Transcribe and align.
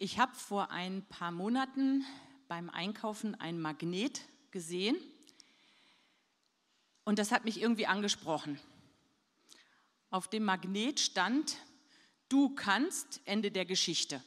Ich 0.00 0.20
habe 0.20 0.32
vor 0.32 0.70
ein 0.70 1.04
paar 1.06 1.32
Monaten 1.32 2.04
beim 2.46 2.70
Einkaufen 2.70 3.34
ein 3.34 3.58
Magnet 3.58 4.20
gesehen 4.52 4.96
und 7.02 7.18
das 7.18 7.32
hat 7.32 7.44
mich 7.44 7.60
irgendwie 7.60 7.88
angesprochen. 7.88 8.60
Auf 10.10 10.28
dem 10.28 10.44
Magnet 10.44 11.00
stand, 11.00 11.56
du 12.28 12.50
kannst, 12.50 13.20
Ende 13.24 13.50
der 13.50 13.64
Geschichte. 13.64 14.22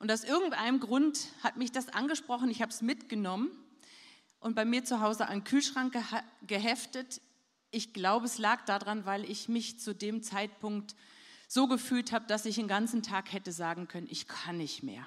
Und 0.00 0.10
aus 0.10 0.24
irgendeinem 0.24 0.80
Grund 0.80 1.28
hat 1.44 1.56
mich 1.56 1.70
das 1.70 1.88
angesprochen, 1.90 2.50
ich 2.50 2.60
habe 2.60 2.72
es 2.72 2.82
mitgenommen 2.82 3.52
und 4.40 4.56
bei 4.56 4.64
mir 4.64 4.84
zu 4.84 5.00
Hause 5.00 5.28
an 5.28 5.38
den 5.38 5.44
Kühlschrank 5.44 5.96
geheftet. 6.48 7.20
Ich 7.70 7.92
glaube, 7.92 8.26
es 8.26 8.38
lag 8.38 8.64
daran, 8.64 9.06
weil 9.06 9.24
ich 9.30 9.48
mich 9.48 9.78
zu 9.78 9.94
dem 9.94 10.24
Zeitpunkt 10.24 10.96
so 11.54 11.68
gefühlt 11.68 12.10
habe, 12.10 12.26
dass 12.26 12.46
ich 12.46 12.56
den 12.56 12.66
ganzen 12.66 13.04
Tag 13.04 13.32
hätte 13.32 13.52
sagen 13.52 13.86
können, 13.86 14.08
ich 14.10 14.26
kann 14.26 14.56
nicht 14.56 14.82
mehr. 14.82 15.06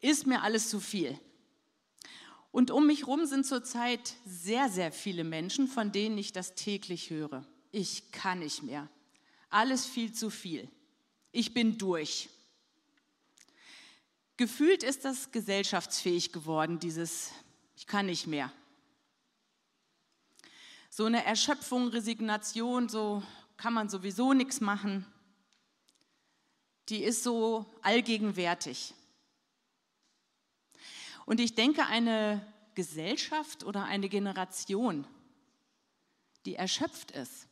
Ist 0.00 0.26
mir 0.26 0.40
alles 0.40 0.70
zu 0.70 0.80
viel. 0.80 1.20
Und 2.50 2.70
um 2.70 2.86
mich 2.86 3.00
herum 3.00 3.26
sind 3.26 3.44
zurzeit 3.44 4.14
sehr, 4.24 4.70
sehr 4.70 4.90
viele 4.90 5.22
Menschen, 5.22 5.68
von 5.68 5.92
denen 5.92 6.16
ich 6.16 6.32
das 6.32 6.54
täglich 6.54 7.10
höre. 7.10 7.46
Ich 7.72 8.10
kann 8.10 8.38
nicht 8.38 8.62
mehr. 8.62 8.88
Alles 9.50 9.84
viel 9.84 10.14
zu 10.14 10.30
viel. 10.30 10.66
Ich 11.30 11.52
bin 11.52 11.76
durch. 11.76 12.30
Gefühlt 14.38 14.82
ist 14.82 15.04
das 15.04 15.30
gesellschaftsfähig 15.30 16.32
geworden, 16.32 16.78
dieses 16.78 17.32
Ich 17.76 17.86
kann 17.86 18.06
nicht 18.06 18.26
mehr. 18.26 18.50
So 20.88 21.04
eine 21.04 21.22
Erschöpfung, 21.22 21.88
Resignation, 21.88 22.88
so 22.88 23.22
kann 23.60 23.74
man 23.74 23.88
sowieso 23.88 24.32
nichts 24.32 24.60
machen, 24.60 25.06
die 26.88 27.02
ist 27.04 27.22
so 27.22 27.66
allgegenwärtig. 27.82 28.94
Und 31.26 31.38
ich 31.40 31.54
denke, 31.54 31.86
eine 31.86 32.44
Gesellschaft 32.74 33.62
oder 33.64 33.84
eine 33.84 34.08
Generation, 34.08 35.06
die 36.46 36.56
erschöpft 36.56 37.10
ist, 37.12 37.46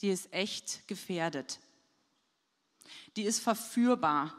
die 0.00 0.10
ist 0.10 0.32
echt 0.32 0.86
gefährdet. 0.86 1.58
Die 3.16 3.22
ist 3.22 3.40
verführbar 3.40 4.34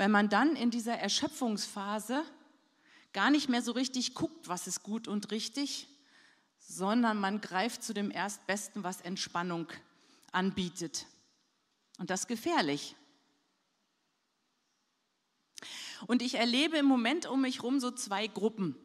weil 0.00 0.08
man 0.08 0.30
dann 0.30 0.56
in 0.56 0.70
dieser 0.70 0.98
Erschöpfungsphase 0.98 2.24
gar 3.12 3.30
nicht 3.30 3.50
mehr 3.50 3.60
so 3.60 3.72
richtig 3.72 4.14
guckt, 4.14 4.48
was 4.48 4.66
ist 4.66 4.82
gut 4.82 5.08
und 5.08 5.30
richtig, 5.30 5.88
sondern 6.70 7.18
man 7.18 7.40
greift 7.40 7.82
zu 7.82 7.92
dem 7.92 8.12
Erstbesten, 8.12 8.84
was 8.84 9.00
Entspannung 9.00 9.66
anbietet. 10.30 11.06
Und 11.98 12.10
das 12.10 12.20
ist 12.20 12.28
gefährlich. 12.28 12.94
Und 16.06 16.22
ich 16.22 16.36
erlebe 16.36 16.78
im 16.78 16.86
Moment 16.86 17.26
um 17.26 17.40
mich 17.40 17.56
herum 17.56 17.80
so 17.80 17.90
zwei 17.90 18.28
Gruppen. 18.28 18.76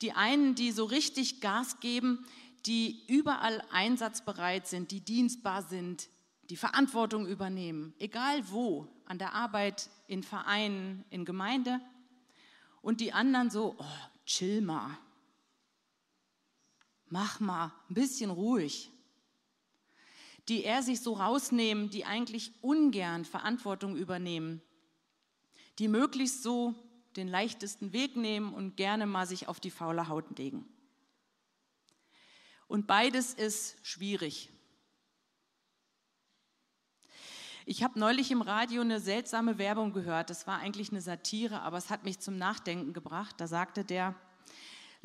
Die 0.00 0.12
einen, 0.12 0.54
die 0.54 0.72
so 0.72 0.86
richtig 0.86 1.42
Gas 1.42 1.78
geben, 1.80 2.24
die 2.64 3.04
überall 3.06 3.62
einsatzbereit 3.70 4.66
sind, 4.66 4.90
die 4.90 5.00
dienstbar 5.00 5.62
sind, 5.62 6.08
die 6.48 6.56
Verantwortung 6.56 7.26
übernehmen, 7.26 7.92
egal 7.98 8.50
wo, 8.50 8.88
an 9.04 9.18
der 9.18 9.34
Arbeit, 9.34 9.90
in 10.06 10.22
Vereinen, 10.22 11.04
in 11.10 11.26
Gemeinde. 11.26 11.80
Und 12.80 13.02
die 13.02 13.12
anderen 13.12 13.50
so, 13.50 13.76
oh, 13.78 13.84
chill 14.24 14.62
mal, 14.62 14.96
mach 17.10 17.40
mal, 17.40 17.72
ein 17.88 17.94
bisschen 17.94 18.30
ruhig. 18.30 18.90
Die 20.48 20.64
er 20.64 20.82
sich 20.82 21.00
so 21.00 21.14
rausnehmen, 21.14 21.90
die 21.90 22.04
eigentlich 22.04 22.52
ungern 22.62 23.24
Verantwortung 23.24 23.96
übernehmen, 23.96 24.62
die 25.78 25.88
möglichst 25.88 26.42
so 26.42 26.74
den 27.16 27.28
leichtesten 27.28 27.92
Weg 27.92 28.16
nehmen 28.16 28.54
und 28.54 28.76
gerne 28.76 29.06
mal 29.06 29.26
sich 29.26 29.48
auf 29.48 29.60
die 29.60 29.70
faule 29.70 30.08
Haut 30.08 30.38
legen. 30.38 30.66
Und 32.66 32.86
beides 32.86 33.34
ist 33.34 33.76
schwierig. 33.82 34.50
Ich 37.70 37.82
habe 37.82 37.98
neulich 37.98 38.30
im 38.30 38.40
Radio 38.40 38.80
eine 38.80 38.98
seltsame 38.98 39.58
Werbung 39.58 39.92
gehört. 39.92 40.30
Das 40.30 40.46
war 40.46 40.58
eigentlich 40.58 40.90
eine 40.90 41.02
Satire, 41.02 41.60
aber 41.60 41.76
es 41.76 41.90
hat 41.90 42.04
mich 42.04 42.18
zum 42.18 42.38
Nachdenken 42.38 42.94
gebracht. 42.94 43.34
Da 43.38 43.46
sagte 43.46 43.84
der, 43.84 44.14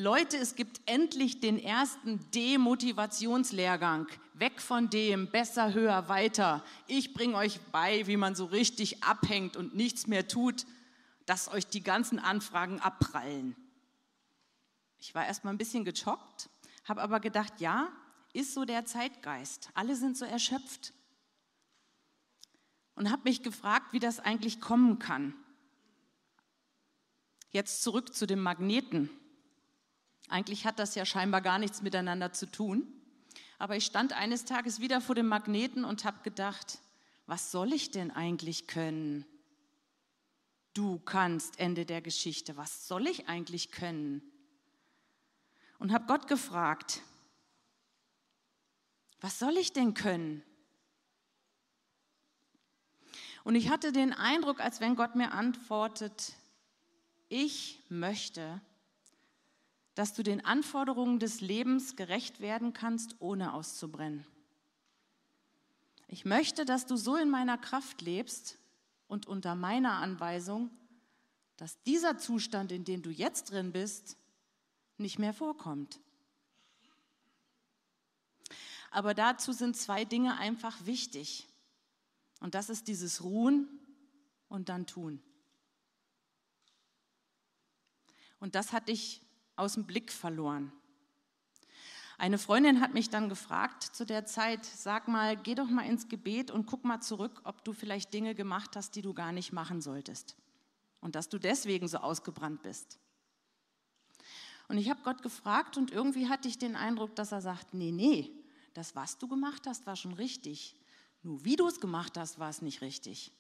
Leute, 0.04 0.36
es 0.36 0.56
gibt 0.56 0.82
endlich 0.86 1.40
den 1.40 1.58
ersten 1.58 2.20
Demotivationslehrgang. 2.32 4.10
Weg 4.34 4.60
von 4.60 4.90
dem, 4.90 5.32
besser, 5.32 5.74
höher, 5.74 6.10
weiter. 6.10 6.62
Ich 6.88 7.14
bringe 7.14 7.38
euch 7.38 7.62
bei, 7.72 8.06
wie 8.06 8.18
man 8.18 8.36
so 8.36 8.44
richtig 8.44 9.02
abhängt 9.02 9.56
und 9.56 9.76
nichts 9.76 10.06
mehr 10.06 10.28
tut, 10.28 10.66
dass 11.26 11.48
euch 11.48 11.68
die 11.68 11.84
ganzen 11.84 12.20
Anfragen 12.20 12.82
abprallen. 12.82 13.56
Ich 15.00 15.16
war 15.16 15.26
erst 15.26 15.46
mal 15.46 15.52
ein 15.52 15.58
bisschen 15.58 15.86
gechockt, 15.86 16.50
habe 16.84 17.02
aber 17.02 17.22
gedacht, 17.22 17.62
ja, 17.62 17.88
ist 18.34 18.54
so 18.54 18.66
der 18.66 18.84
Zeitgeist. 18.84 19.70
Alle 19.74 19.96
sind 19.96 20.18
so 20.18 20.26
erschöpft 20.26 20.92
und 22.96 23.10
habe 23.10 23.22
mich 23.24 23.42
gefragt, 23.42 23.94
wie 23.94 24.00
das 24.00 24.20
eigentlich 24.20 24.60
kommen 24.60 25.00
kann. 25.00 25.34
Jetzt 27.52 27.84
zurück 27.84 28.14
zu 28.14 28.28
dem 28.28 28.42
Magneten. 28.42 29.10
Eigentlich 30.34 30.66
hat 30.66 30.80
das 30.80 30.96
ja 30.96 31.06
scheinbar 31.06 31.42
gar 31.42 31.60
nichts 31.60 31.84
miteinander 31.84 32.34
zu 32.34 32.48
tun. 32.50 32.92
Aber 33.60 33.78
ich 33.78 33.86
stand 33.86 34.14
eines 34.14 34.46
Tages 34.46 34.80
wieder 34.80 35.00
vor 35.00 35.14
dem 35.14 35.28
Magneten 35.28 35.86
und 35.86 36.06
habe 36.06 36.24
gedacht, 36.24 36.80
was 37.28 37.52
soll 37.52 37.72
ich 37.72 37.92
denn 37.92 38.10
eigentlich 38.10 38.66
können? 38.66 39.26
Du 40.74 40.98
kannst, 40.98 41.60
Ende 41.60 41.86
der 41.86 42.02
Geschichte, 42.02 42.58
was 42.58 42.88
soll 42.88 43.06
ich 43.06 43.30
eigentlich 43.30 43.70
können? 43.70 44.24
Und 45.78 45.94
habe 45.94 46.08
Gott 46.08 46.28
gefragt, 46.28 47.02
was 49.22 49.38
soll 49.38 49.56
ich 49.56 49.72
denn 49.72 49.94
können? 49.94 50.42
Und 53.44 53.54
ich 53.54 53.70
hatte 53.70 53.92
den 53.92 54.14
Eindruck, 54.14 54.62
als 54.62 54.82
wenn 54.82 54.96
Gott 54.96 55.14
mir 55.14 55.32
antwortet, 55.32 56.34
ich 57.30 57.84
möchte, 57.90 58.62
dass 59.96 60.14
du 60.14 60.24
den 60.24 60.44
Anforderungen 60.44 61.20
des 61.20 61.42
Lebens 61.42 61.96
gerecht 61.96 62.40
werden 62.40 62.74
kannst, 62.74 63.16
ohne 63.20 63.54
auszubrennen. 63.54 64.26
Ich 66.08 66.26
möchte, 66.26 66.66
dass 66.66 66.86
du 66.86 66.96
so 66.96 67.16
in 67.16 67.30
meiner 67.30 67.58
Kraft 67.58 68.02
lebst 68.02 68.58
und 69.08 69.28
unter 69.28 69.56
meiner 69.56 69.94
Anweisung, 69.94 70.70
dass 71.58 71.82
dieser 71.84 72.18
Zustand, 72.18 72.72
in 72.72 72.84
dem 72.84 73.02
du 73.02 73.10
jetzt 73.10 73.52
drin 73.52 73.72
bist, 73.72 74.18
nicht 74.98 75.20
mehr 75.20 75.34
vorkommt. 75.34 76.00
Aber 78.92 79.14
dazu 79.14 79.52
sind 79.54 79.76
zwei 79.76 80.06
Dinge 80.06 80.38
einfach 80.38 80.86
wichtig. 80.86 81.48
Und 82.42 82.54
das 82.54 82.70
ist 82.70 82.88
dieses 82.88 83.24
Ruhen 83.24 83.68
und 84.50 84.70
dann 84.70 84.86
tun. 84.86 85.22
Und 88.40 88.56
das 88.56 88.72
hatte 88.72 88.92
ich 88.92 89.22
aus 89.64 89.74
dem 89.74 89.86
Blick 89.86 90.12
verloren. 90.12 90.72
Eine 92.18 92.38
Freundin 92.38 92.80
hat 92.80 92.94
mich 92.94 93.10
dann 93.10 93.28
gefragt 93.28 93.84
zu 93.84 94.06
der 94.06 94.26
Zeit, 94.26 94.66
sag 94.66 95.08
mal, 95.08 95.36
geh 95.36 95.56
doch 95.56 95.68
mal 95.68 95.86
ins 95.86 96.08
Gebet 96.08 96.52
und 96.52 96.68
guck 96.68 96.86
mal 96.86 97.02
zurück, 97.02 97.42
ob 97.44 97.66
du 97.66 97.74
vielleicht 97.74 98.14
Dinge 98.14 98.36
gemacht 98.36 98.76
hast, 98.76 98.96
die 98.96 99.02
du 99.02 99.14
gar 99.14 99.32
nicht 99.32 99.52
machen 99.52 99.82
solltest. 99.82 100.38
Und 101.02 101.16
dass 101.16 101.28
du 101.28 101.40
deswegen 101.40 101.88
so 101.88 101.98
ausgebrannt 101.98 102.62
bist. 102.62 103.00
Und 104.68 104.78
ich 104.78 104.90
habe 104.90 105.02
Gott 105.04 105.22
gefragt 105.22 105.76
und 105.76 105.92
irgendwie 105.92 106.30
hatte 106.30 106.48
ich 106.48 106.58
den 106.58 106.76
Eindruck, 106.76 107.16
dass 107.16 107.32
er 107.32 107.42
sagt, 107.42 107.74
nee, 107.74 107.92
nee, 107.92 108.32
das, 108.74 108.96
was 108.96 109.18
du 109.18 109.28
gemacht 109.28 109.68
hast, 109.68 109.86
war 109.86 109.96
schon 109.96 110.14
richtig. 110.14 110.76
Nur 111.24 111.44
wie 111.44 111.56
du 111.56 111.68
es 111.68 111.80
gemacht 111.80 112.18
hast, 112.18 112.40
war 112.40 112.50
es 112.50 112.62
nicht 112.62 112.82
richtig. 112.82 113.32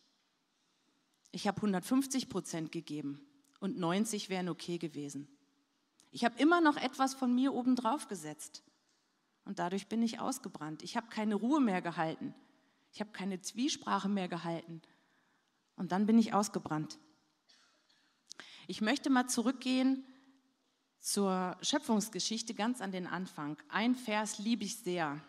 Ich 1.32 1.48
habe 1.48 1.58
150 1.58 2.30
Prozent 2.30 2.72
gegeben 2.72 3.26
und 3.60 3.78
90 3.78 4.30
wären 4.30 4.50
okay 4.50 4.78
gewesen. 4.78 5.28
Ich 6.14 6.24
habe 6.24 6.38
immer 6.38 6.62
noch 6.62 6.78
etwas 6.78 7.16
von 7.16 7.34
mir 7.34 7.56
obendrauf 7.56 8.08
gesetzt 8.08 8.62
und 9.46 9.58
dadurch 9.58 9.88
bin 9.88 10.04
ich 10.04 10.20
ausgebrannt. 10.20 10.84
Ich 10.84 10.96
habe 10.96 11.08
keine 11.08 11.34
Ruhe 11.34 11.60
mehr 11.60 11.82
gehalten. 11.82 12.36
Ich 12.92 13.00
habe 13.00 13.10
keine 13.10 13.42
Zwiesprache 13.42 14.10
mehr 14.10 14.28
gehalten 14.28 14.84
und 15.76 15.92
dann 15.92 16.06
bin 16.06 16.20
ich 16.20 16.32
ausgebrannt. 16.36 17.00
Ich 18.68 18.80
möchte 18.80 19.10
mal 19.10 19.28
zurückgehen 19.28 20.06
zur 21.00 21.58
Schöpfungsgeschichte 21.64 22.54
ganz 22.54 22.80
an 22.80 22.92
den 22.92 23.08
Anfang. 23.08 23.58
Ein 23.70 23.96
Vers 23.96 24.38
liebe 24.38 24.64
ich 24.64 24.78
sehr. 24.78 25.20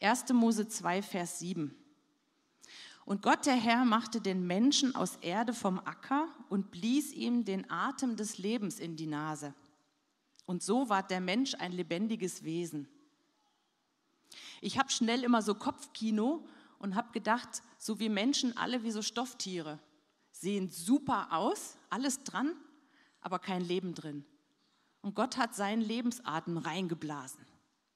1. 0.00 0.32
Mose 0.32 0.66
2, 0.66 1.02
Vers 1.02 1.38
7. 1.38 1.72
Und 3.04 3.22
Gott 3.22 3.46
der 3.46 3.54
Herr 3.54 3.84
machte 3.84 4.20
den 4.20 4.44
Menschen 4.44 4.96
aus 4.96 5.18
Erde 5.20 5.54
vom 5.54 5.78
Acker 5.78 6.26
und 6.48 6.72
blies 6.72 7.12
ihm 7.12 7.44
den 7.44 7.70
Atem 7.70 8.16
des 8.16 8.38
Lebens 8.38 8.80
in 8.80 8.96
die 8.96 9.06
Nase. 9.06 9.54
Und 10.46 10.62
so 10.62 10.88
ward 10.88 11.10
der 11.10 11.20
Mensch 11.20 11.54
ein 11.54 11.72
lebendiges 11.72 12.44
Wesen. 12.44 12.88
Ich 14.60 14.78
habe 14.78 14.90
schnell 14.90 15.24
immer 15.24 15.42
so 15.42 15.54
Kopfkino 15.54 16.46
und 16.78 16.94
habe 16.94 17.12
gedacht, 17.12 17.62
so 17.78 17.98
wie 18.00 18.08
Menschen, 18.08 18.56
alle 18.56 18.82
wie 18.82 18.90
so 18.90 19.02
Stofftiere, 19.02 19.78
sehen 20.30 20.70
super 20.70 21.32
aus, 21.32 21.76
alles 21.90 22.24
dran, 22.24 22.56
aber 23.20 23.38
kein 23.38 23.62
Leben 23.62 23.94
drin. 23.94 24.24
Und 25.00 25.14
Gott 25.14 25.36
hat 25.36 25.54
seinen 25.54 25.82
Lebensatem 25.82 26.58
reingeblasen. 26.58 27.44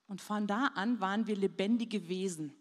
Und 0.08 0.20
von 0.20 0.46
da 0.46 0.66
an 0.74 1.00
waren 1.00 1.26
wir 1.26 1.36
lebendige 1.36 2.08
Wesen. 2.08 2.54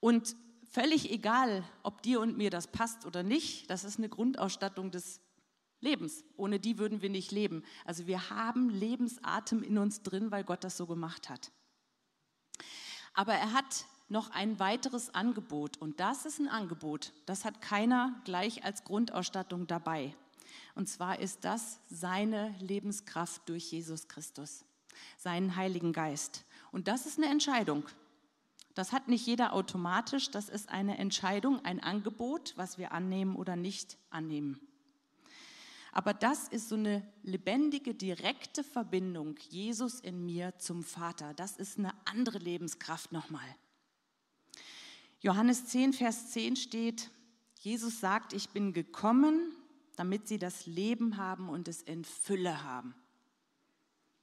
Und 0.00 0.36
völlig 0.70 1.10
egal, 1.10 1.64
ob 1.82 2.02
dir 2.02 2.20
und 2.20 2.36
mir 2.36 2.50
das 2.50 2.68
passt 2.68 3.04
oder 3.04 3.22
nicht, 3.22 3.68
das 3.70 3.84
ist 3.84 3.98
eine 3.98 4.08
Grundausstattung 4.08 4.90
des 4.90 5.20
Lebens. 5.80 6.24
Ohne 6.36 6.58
die 6.58 6.78
würden 6.78 7.02
wir 7.02 7.10
nicht 7.10 7.30
leben. 7.32 7.62
Also 7.84 8.06
wir 8.06 8.30
haben 8.30 8.70
Lebensatem 8.70 9.62
in 9.62 9.78
uns 9.78 10.02
drin, 10.02 10.30
weil 10.30 10.44
Gott 10.44 10.64
das 10.64 10.76
so 10.76 10.86
gemacht 10.86 11.28
hat. 11.28 11.52
Aber 13.14 13.34
er 13.34 13.52
hat 13.52 13.86
noch 14.08 14.30
ein 14.30 14.58
weiteres 14.58 15.14
Angebot 15.14 15.76
und 15.76 16.00
das 16.00 16.24
ist 16.24 16.38
ein 16.38 16.48
Angebot, 16.48 17.12
das 17.26 17.44
hat 17.44 17.60
keiner 17.60 18.20
gleich 18.24 18.64
als 18.64 18.84
Grundausstattung 18.84 19.66
dabei. 19.66 20.14
Und 20.74 20.88
zwar 20.88 21.18
ist 21.18 21.44
das 21.44 21.80
seine 21.90 22.54
Lebenskraft 22.60 23.48
durch 23.48 23.70
Jesus 23.70 24.08
Christus, 24.08 24.64
seinen 25.18 25.56
Heiligen 25.56 25.92
Geist. 25.92 26.44
Und 26.72 26.88
das 26.88 27.06
ist 27.06 27.18
eine 27.18 27.30
Entscheidung. 27.30 27.84
Das 28.74 28.92
hat 28.92 29.08
nicht 29.08 29.26
jeder 29.26 29.52
automatisch, 29.52 30.30
das 30.30 30.48
ist 30.48 30.68
eine 30.68 30.98
Entscheidung, 30.98 31.64
ein 31.64 31.82
Angebot, 31.82 32.54
was 32.56 32.78
wir 32.78 32.92
annehmen 32.92 33.34
oder 33.34 33.56
nicht 33.56 33.98
annehmen. 34.10 34.67
Aber 35.98 36.14
das 36.14 36.46
ist 36.46 36.68
so 36.68 36.76
eine 36.76 37.02
lebendige, 37.24 37.92
direkte 37.92 38.62
Verbindung, 38.62 39.36
Jesus 39.50 39.98
in 39.98 40.24
mir 40.24 40.56
zum 40.58 40.84
Vater. 40.84 41.34
Das 41.34 41.56
ist 41.56 41.76
eine 41.76 41.92
andere 42.04 42.38
Lebenskraft 42.38 43.10
nochmal. 43.10 43.56
Johannes 45.18 45.66
10, 45.66 45.94
Vers 45.94 46.30
10 46.30 46.54
steht, 46.54 47.10
Jesus 47.56 47.98
sagt, 47.98 48.32
ich 48.32 48.50
bin 48.50 48.72
gekommen, 48.72 49.50
damit 49.96 50.28
sie 50.28 50.38
das 50.38 50.66
Leben 50.66 51.16
haben 51.16 51.48
und 51.48 51.66
es 51.66 51.82
in 51.82 52.04
Fülle 52.04 52.62
haben. 52.62 52.94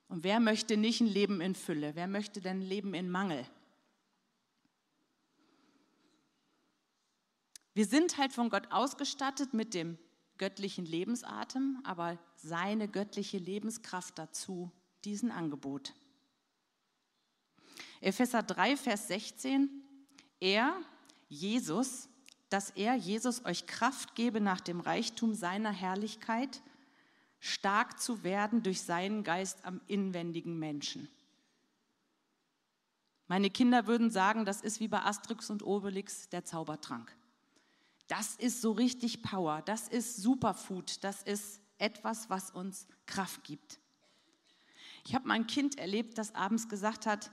Und 0.07 0.23
wer 0.23 0.39
möchte 0.39 0.77
nicht 0.77 1.01
ein 1.01 1.07
Leben 1.07 1.41
in 1.41 1.55
Fülle? 1.55 1.93
Wer 1.95 2.07
möchte 2.07 2.39
denn 2.39 2.59
ein 2.59 2.65
Leben 2.65 2.93
in 2.93 3.09
Mangel? 3.09 3.45
Wir 7.73 7.85
sind 7.85 8.17
halt 8.17 8.31
von 8.31 8.49
Gott 8.49 8.71
ausgestattet 8.71 9.53
mit 9.53 9.73
dem 9.73 9.97
göttlichen 10.37 10.85
Lebensatem, 10.85 11.79
aber 11.83 12.17
seine 12.35 12.87
göttliche 12.87 13.37
Lebenskraft 13.37 14.17
dazu, 14.17 14.71
diesen 15.03 15.31
Angebot. 15.31 15.93
Epheser 18.01 18.43
3, 18.43 18.77
Vers 18.77 19.07
16, 19.07 19.69
er, 20.39 20.75
Jesus, 21.27 22.09
dass 22.49 22.69
er, 22.71 22.95
Jesus, 22.95 23.45
euch 23.45 23.65
Kraft 23.65 24.15
gebe 24.15 24.41
nach 24.41 24.61
dem 24.61 24.79
Reichtum 24.79 25.33
seiner 25.33 25.71
Herrlichkeit, 25.71 26.61
stark 27.39 27.99
zu 27.99 28.23
werden 28.23 28.63
durch 28.63 28.81
seinen 28.81 29.23
Geist 29.23 29.65
am 29.65 29.81
inwendigen 29.87 30.57
Menschen. 30.57 31.09
Meine 33.27 33.49
Kinder 33.49 33.87
würden 33.87 34.11
sagen, 34.11 34.45
das 34.45 34.61
ist 34.61 34.79
wie 34.79 34.87
bei 34.87 35.01
Asterix 35.01 35.49
und 35.49 35.63
Obelix 35.63 36.29
der 36.29 36.45
Zaubertrank. 36.45 37.15
Das 38.07 38.35
ist 38.35 38.61
so 38.61 38.71
richtig 38.71 39.23
Power, 39.23 39.61
das 39.63 39.87
ist 39.87 40.17
Superfood, 40.17 41.03
das 41.03 41.23
ist 41.23 41.61
etwas, 41.77 42.29
was 42.29 42.51
uns 42.51 42.87
Kraft 43.05 43.43
gibt. 43.43 43.79
Ich 45.05 45.15
habe 45.15 45.27
mein 45.27 45.47
Kind 45.47 45.77
erlebt, 45.77 46.17
das 46.17 46.33
abends 46.33 46.67
gesagt 46.67 47.05
hat, 47.05 47.31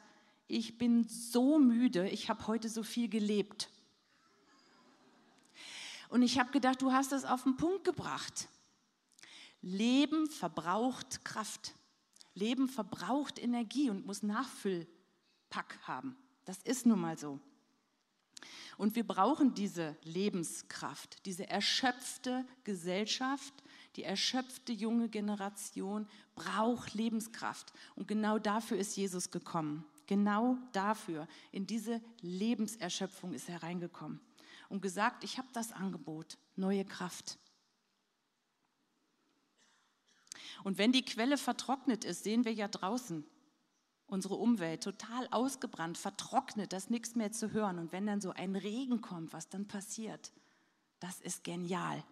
ich 0.48 0.78
bin 0.78 1.04
so 1.08 1.58
müde, 1.58 2.08
ich 2.08 2.28
habe 2.28 2.46
heute 2.46 2.68
so 2.68 2.82
viel 2.82 3.08
gelebt. 3.08 3.70
Und 6.10 6.22
ich 6.22 6.38
habe 6.38 6.50
gedacht, 6.50 6.82
du 6.82 6.92
hast 6.92 7.12
es 7.12 7.24
auf 7.24 7.44
den 7.44 7.56
Punkt 7.56 7.84
gebracht. 7.84 8.48
Leben 9.62 10.28
verbraucht 10.28 11.24
Kraft. 11.24 11.74
Leben 12.34 12.68
verbraucht 12.68 13.38
Energie 13.38 13.88
und 13.88 14.04
muss 14.04 14.22
Nachfüllpack 14.22 15.78
haben. 15.84 16.16
Das 16.44 16.58
ist 16.58 16.84
nun 16.84 17.00
mal 17.00 17.16
so. 17.16 17.40
Und 18.76 18.96
wir 18.96 19.06
brauchen 19.06 19.54
diese 19.54 19.96
Lebenskraft, 20.02 21.24
diese 21.26 21.48
erschöpfte 21.48 22.44
Gesellschaft, 22.64 23.52
die 23.96 24.04
erschöpfte 24.04 24.72
junge 24.72 25.08
Generation 25.08 26.08
braucht 26.34 26.94
Lebenskraft. 26.94 27.72
Und 27.94 28.08
genau 28.08 28.38
dafür 28.38 28.78
ist 28.78 28.96
Jesus 28.96 29.30
gekommen. 29.30 29.84
Genau 30.06 30.58
dafür, 30.72 31.28
in 31.52 31.66
diese 31.66 32.00
Lebenserschöpfung 32.20 33.34
ist 33.34 33.48
er 33.48 33.62
reingekommen 33.62 34.20
und 34.68 34.80
gesagt, 34.80 35.22
ich 35.22 35.38
habe 35.38 35.48
das 35.52 35.72
Angebot, 35.72 36.38
neue 36.56 36.84
Kraft. 36.84 37.38
Und 40.64 40.78
wenn 40.78 40.92
die 40.92 41.04
Quelle 41.04 41.38
vertrocknet 41.38 42.04
ist, 42.04 42.24
sehen 42.24 42.44
wir 42.44 42.52
ja 42.52 42.68
draußen, 42.68 43.24
unsere 44.12 44.34
Umwelt 44.34 44.82
total 44.82 45.26
ausgebrannt, 45.30 45.96
vertrocknet, 45.96 46.74
dass 46.74 46.90
nichts 46.90 47.14
mehr 47.14 47.32
zu 47.32 47.52
hören. 47.52 47.78
Und 47.78 47.92
wenn 47.92 48.06
dann 48.06 48.20
so 48.20 48.30
ein 48.30 48.54
Regen 48.54 49.00
kommt, 49.00 49.32
was 49.32 49.48
dann 49.48 49.66
passiert, 49.66 50.32
das 51.00 51.18
ist 51.20 51.44
genial. 51.44 52.04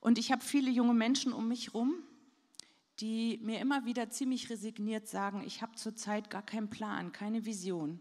Und 0.00 0.18
ich 0.18 0.32
habe 0.32 0.42
viele 0.42 0.70
junge 0.70 0.94
Menschen 0.94 1.32
um 1.32 1.46
mich 1.46 1.68
herum, 1.68 1.94
die 2.98 3.38
mir 3.42 3.60
immer 3.60 3.84
wieder 3.84 4.10
ziemlich 4.10 4.50
resigniert 4.50 5.06
sagen, 5.06 5.44
ich 5.46 5.62
habe 5.62 5.76
zurzeit 5.76 6.28
gar 6.28 6.42
keinen 6.42 6.68
Plan, 6.68 7.12
keine 7.12 7.44
Vision. 7.44 8.00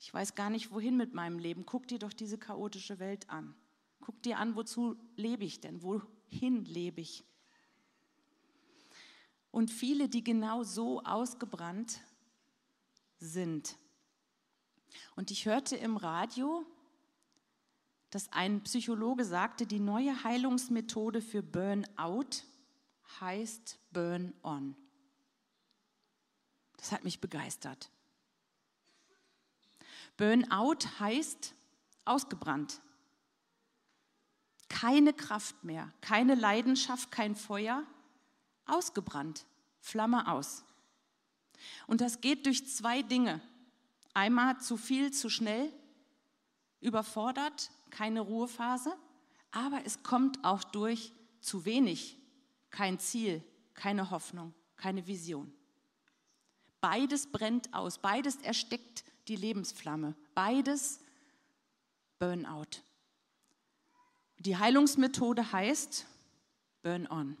Ich 0.00 0.12
weiß 0.12 0.34
gar 0.34 0.50
nicht, 0.50 0.72
wohin 0.72 0.96
mit 0.96 1.14
meinem 1.14 1.38
Leben. 1.38 1.66
Guck 1.66 1.86
dir 1.86 2.00
doch 2.00 2.12
diese 2.12 2.36
chaotische 2.36 2.98
Welt 2.98 3.30
an. 3.30 3.54
Guck 4.00 4.22
dir 4.22 4.38
an, 4.38 4.56
wozu 4.56 4.96
lebe 5.14 5.44
ich 5.44 5.60
denn? 5.60 5.82
Wohin 5.82 6.64
lebe 6.64 7.00
ich? 7.00 7.24
Und 9.50 9.70
viele, 9.70 10.08
die 10.08 10.22
genau 10.22 10.62
so 10.62 11.02
ausgebrannt 11.02 12.00
sind. 13.18 13.76
Und 15.16 15.30
ich 15.30 15.46
hörte 15.46 15.76
im 15.76 15.96
Radio, 15.96 16.64
dass 18.10 18.32
ein 18.32 18.62
Psychologe 18.62 19.24
sagte, 19.24 19.66
die 19.66 19.80
neue 19.80 20.24
Heilungsmethode 20.24 21.20
für 21.20 21.42
Burnout 21.42 22.42
heißt 23.20 23.78
Burn-on. 23.92 24.76
Das 26.76 26.92
hat 26.92 27.04
mich 27.04 27.20
begeistert. 27.20 27.90
Burnout 30.16 30.78
heißt 30.98 31.54
ausgebrannt. 32.04 32.80
Keine 34.68 35.12
Kraft 35.12 35.64
mehr, 35.64 35.92
keine 36.00 36.34
Leidenschaft, 36.34 37.10
kein 37.10 37.34
Feuer, 37.34 37.84
ausgebrannt, 38.68 39.46
Flamme 39.80 40.30
aus. 40.30 40.64
Und 41.86 42.00
das 42.00 42.20
geht 42.20 42.46
durch 42.46 42.66
zwei 42.68 43.02
Dinge. 43.02 43.40
Einmal 44.14 44.60
zu 44.60 44.76
viel, 44.76 45.12
zu 45.12 45.28
schnell, 45.28 45.72
überfordert, 46.80 47.70
keine 47.90 48.20
Ruhephase, 48.20 48.92
aber 49.50 49.84
es 49.84 50.02
kommt 50.02 50.44
auch 50.44 50.64
durch 50.64 51.12
zu 51.40 51.64
wenig, 51.64 52.18
kein 52.70 52.98
Ziel, 52.98 53.42
keine 53.74 54.10
Hoffnung, 54.10 54.54
keine 54.76 55.06
Vision. 55.06 55.52
Beides 56.80 57.30
brennt 57.30 57.72
aus, 57.74 57.98
beides 57.98 58.36
ersteckt 58.36 59.04
die 59.26 59.36
Lebensflamme, 59.36 60.14
beides 60.34 61.00
Burnout. 62.18 62.82
Die 64.38 64.56
Heilungsmethode 64.56 65.52
heißt 65.52 66.06
Burn 66.82 67.08
on. 67.08 67.36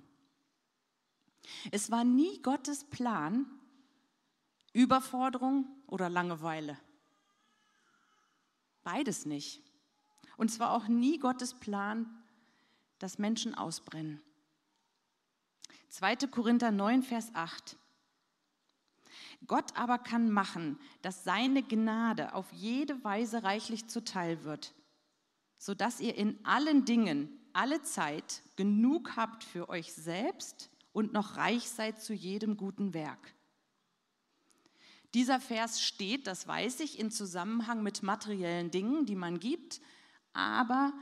Es 1.70 1.90
war 1.90 2.04
nie 2.04 2.40
Gottes 2.42 2.84
Plan, 2.84 3.46
Überforderung 4.72 5.66
oder 5.86 6.08
Langeweile. 6.08 6.78
Beides 8.84 9.26
nicht. 9.26 9.62
Und 10.36 10.50
es 10.50 10.60
war 10.60 10.72
auch 10.72 10.88
nie 10.88 11.18
Gottes 11.18 11.54
Plan, 11.54 12.22
dass 12.98 13.18
Menschen 13.18 13.54
ausbrennen. 13.54 14.22
2. 15.88 16.16
Korinther 16.30 16.70
9, 16.70 17.02
Vers 17.02 17.30
8. 17.34 17.76
Gott 19.46 19.76
aber 19.76 19.98
kann 19.98 20.30
machen, 20.30 20.78
dass 21.02 21.24
seine 21.24 21.62
Gnade 21.62 22.34
auf 22.34 22.52
jede 22.52 23.02
Weise 23.04 23.42
reichlich 23.42 23.88
zuteil 23.88 24.44
wird, 24.44 24.74
sodass 25.58 26.00
ihr 26.00 26.14
in 26.14 26.44
allen 26.44 26.84
Dingen, 26.84 27.34
alle 27.52 27.82
Zeit 27.82 28.42
genug 28.56 29.16
habt 29.16 29.42
für 29.42 29.68
euch 29.68 29.92
selbst 29.92 30.70
und 30.92 31.12
noch 31.12 31.36
reich 31.36 31.68
seid 31.68 32.00
zu 32.00 32.14
jedem 32.14 32.56
guten 32.56 32.94
Werk. 32.94 33.34
Dieser 35.14 35.40
Vers 35.40 35.80
steht, 35.80 36.26
das 36.26 36.46
weiß 36.46 36.80
ich, 36.80 36.98
in 36.98 37.10
Zusammenhang 37.10 37.82
mit 37.82 38.02
materiellen 38.02 38.70
Dingen, 38.70 39.06
die 39.06 39.16
man 39.16 39.40
gibt, 39.40 39.80
aber 40.34 40.92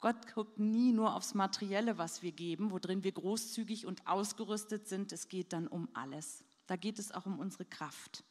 Gott 0.00 0.34
guckt 0.34 0.58
nie 0.58 0.92
nur 0.92 1.14
aufs 1.14 1.34
Materielle, 1.34 1.96
was 1.96 2.22
wir 2.22 2.32
geben, 2.32 2.70
worin 2.70 3.04
wir 3.04 3.12
großzügig 3.12 3.86
und 3.86 4.06
ausgerüstet 4.06 4.86
sind. 4.86 5.12
Es 5.12 5.28
geht 5.28 5.52
dann 5.52 5.66
um 5.66 5.88
alles. 5.94 6.44
Da 6.66 6.76
geht 6.76 6.98
es 6.98 7.12
auch 7.12 7.24
um 7.24 7.38
unsere 7.38 7.64
Kraft. 7.64 8.24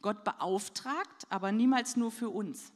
Gott 0.00 0.24
beauftragt, 0.24 1.26
aber 1.28 1.52
niemals 1.52 1.96
nur 1.96 2.10
für 2.10 2.30
uns, 2.30 2.72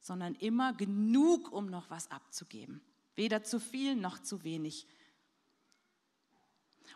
sondern 0.00 0.34
immer 0.34 0.74
genug, 0.74 1.52
um 1.52 1.66
noch 1.66 1.88
was 1.88 2.10
abzugeben. 2.10 2.82
Weder 3.14 3.42
zu 3.42 3.58
viel 3.58 3.96
noch 3.96 4.18
zu 4.18 4.44
wenig. 4.44 4.86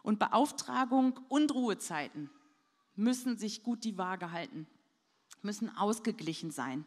Und 0.02 0.18
Beauftragung 0.18 1.20
und 1.28 1.52
Ruhezeiten 1.52 2.30
müssen 2.94 3.36
sich 3.36 3.62
gut 3.62 3.84
die 3.84 3.98
Waage 3.98 4.32
halten, 4.32 4.66
müssen 5.42 5.74
ausgeglichen 5.76 6.50
sein. 6.50 6.84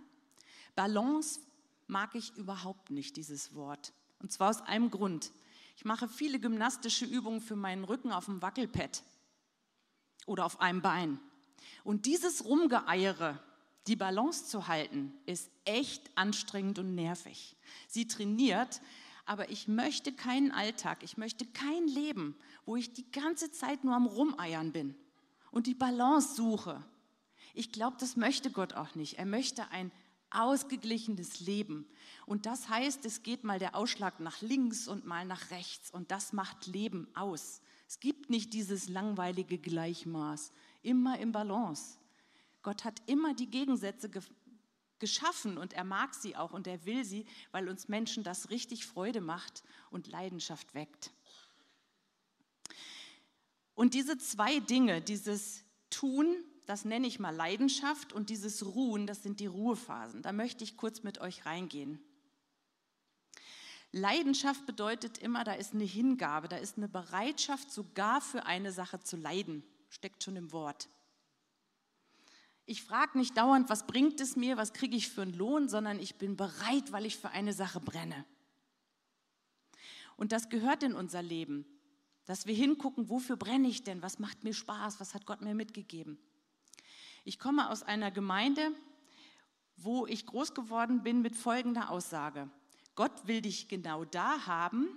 Balance 0.75 1.39
mag 1.88 2.15
ich 2.15 2.35
überhaupt 2.35 2.91
nicht, 2.91 3.17
dieses 3.17 3.55
Wort. 3.55 3.93
Und 4.19 4.31
zwar 4.31 4.50
aus 4.50 4.62
einem 4.62 4.91
Grund. 4.91 5.31
Ich 5.77 5.85
mache 5.85 6.07
viele 6.07 6.39
gymnastische 6.39 7.05
Übungen 7.05 7.41
für 7.41 7.55
meinen 7.55 7.83
Rücken 7.83 8.12
auf 8.12 8.25
dem 8.25 8.41
Wackelpad 8.41 9.03
oder 10.25 10.45
auf 10.45 10.59
einem 10.62 10.81
Bein. 10.81 11.19
Und 11.83 12.05
dieses 12.05 12.45
Rumgeeiere, 12.45 13.41
die 13.88 13.95
Balance 13.95 14.45
zu 14.45 14.67
halten, 14.67 15.13
ist 15.25 15.51
echt 15.65 16.09
anstrengend 16.15 16.79
und 16.79 16.95
nervig. 16.95 17.55
Sie 17.88 18.07
trainiert, 18.07 18.81
aber 19.25 19.50
ich 19.50 19.67
möchte 19.67 20.13
keinen 20.13 20.51
Alltag, 20.51 21.03
ich 21.03 21.17
möchte 21.17 21.46
kein 21.46 21.88
Leben, 21.88 22.36
wo 22.65 22.75
ich 22.75 22.94
die 22.94 23.10
ganze 23.12 23.51
Zeit 23.51 23.84
nur 23.84 23.96
am 23.96 24.05
Rumeiern 24.05 24.72
bin 24.72 24.96
und 25.51 25.67
die 25.67 25.74
Balance 25.74 26.36
suche. 26.36 26.84
Ich 27.53 27.72
glaube, 27.72 27.98
das 28.00 28.17
möchte 28.17 28.51
Gott 28.51 28.74
auch 28.74 28.96
nicht. 28.96 29.17
Er 29.17 29.25
möchte 29.25 29.70
ein 29.72 29.91
ausgeglichenes 30.29 31.39
Leben. 31.39 31.88
Und 32.25 32.46
das 32.46 32.70
heißt, 32.70 33.05
es 33.05 33.24
geht 33.24 33.44
mal 33.44 33.60
der 33.60 33.75
Ausschlag 33.75 34.20
nach 34.20 34.41
links 34.41 34.88
und 34.88 35.05
mal 35.05 35.25
nach 35.25 35.51
rechts. 35.51 35.89
Und 35.89 36.12
das 36.12 36.34
macht 36.34 36.67
Leben 36.67 37.08
aus. 37.15 37.62
Es 37.88 38.00
gibt 38.00 38.29
nicht 38.29 38.53
dieses 38.53 38.89
langweilige 38.89 39.58
Gleichmaß, 39.58 40.51
immer 40.82 41.20
im 41.20 41.32
Balance. 41.32 41.98
Gott 42.63 42.84
hat 42.84 43.01
immer 43.05 43.34
die 43.34 43.50
Gegensätze 43.50 44.10
ge 44.10 44.22
geschaffen 44.99 45.57
und 45.57 45.73
er 45.73 45.83
mag 45.83 46.13
sie 46.13 46.35
auch 46.35 46.51
und 46.51 46.67
er 46.67 46.85
will 46.85 47.05
sie, 47.05 47.25
weil 47.51 47.69
uns 47.69 47.87
Menschen 47.87 48.23
das 48.23 48.49
richtig 48.49 48.85
Freude 48.85 49.21
macht 49.21 49.63
und 49.89 50.07
Leidenschaft 50.07 50.73
weckt. 50.73 51.11
Und 53.73 53.93
diese 53.93 54.17
zwei 54.17 54.59
Dinge, 54.59 55.01
dieses 55.01 55.63
Tun 55.89 56.35
das 56.65 56.83
nenne 56.83 57.07
ich 57.07 57.19
mal 57.19 57.35
Leidenschaft 57.35 58.13
und 58.13 58.29
dieses 58.29 58.65
Ruhen, 58.65 59.05
das 59.07 59.23
sind 59.23 59.39
die 59.39 59.45
Ruhephasen. 59.45 60.21
Da 60.21 60.31
möchte 60.31 60.63
ich 60.63 60.77
kurz 60.77 61.03
mit 61.03 61.19
euch 61.19 61.45
reingehen. 61.45 61.99
Leidenschaft 63.91 64.65
bedeutet 64.65 65.17
immer, 65.19 65.43
da 65.43 65.53
ist 65.53 65.73
eine 65.73 65.83
Hingabe, 65.83 66.47
da 66.47 66.57
ist 66.57 66.77
eine 66.77 66.89
Bereitschaft, 66.89 67.71
sogar 67.71 68.19
für 68.19 68.45
eine 68.45 68.71
Sache 68.71 68.99
zu 68.99 69.15
leiden. 69.15 69.63
Steckt 69.89 70.23
schon 70.23 70.35
im 70.35 70.51
Wort. 70.51 70.89
Ich 72.65 72.84
frage 72.84 73.17
nicht 73.17 73.38
dauernd, 73.38 73.69
was 73.69 73.86
bringt 73.86 74.19
es 74.19 74.36
mir, 74.36 74.57
was 74.57 74.74
kriege 74.74 74.95
ich 74.95 75.10
für 75.10 75.22
einen 75.22 75.34
Lohn, 75.34 75.69
sondern 75.69 76.00
ich 76.00 76.15
bin 76.15 76.36
bereit, 76.36 76.91
weil 76.91 77.05
ich 77.05 77.17
für 77.17 77.29
eine 77.29 77.53
Sache 77.53 77.79
brenne. 77.79 78.25
Und 80.17 80.31
das 80.31 80.50
gehört 80.50 80.81
in 80.81 80.93
unser 80.93 81.22
Leben, 81.22 81.65
dass 82.25 82.48
wir 82.48 82.55
hingucken, 82.55 83.10
wofür 83.10 83.36
brenne 83.36 83.67
ich 83.67 83.84
denn, 83.84 84.01
was 84.01 84.17
macht 84.17 84.43
mir 84.43 84.53
Spaß, 84.53 85.00
was 85.00 85.13
hat 85.13 85.25
Gott 85.27 85.41
mir 85.41 85.53
mitgegeben. 85.53 86.17
Ich 87.24 87.38
komme 87.38 87.69
aus 87.69 87.84
einer 87.84 88.12
Gemeinde, 88.12 88.72
wo 89.77 90.07
ich 90.07 90.25
groß 90.25 90.53
geworden 90.53 91.03
bin 91.03 91.22
mit 91.22 91.36
folgender 91.36 91.89
Aussage. 91.89 92.50
Gott 92.95 93.27
will 93.27 93.41
dich 93.41 93.67
genau 93.67 94.05
da 94.05 94.48
haben, 94.48 94.88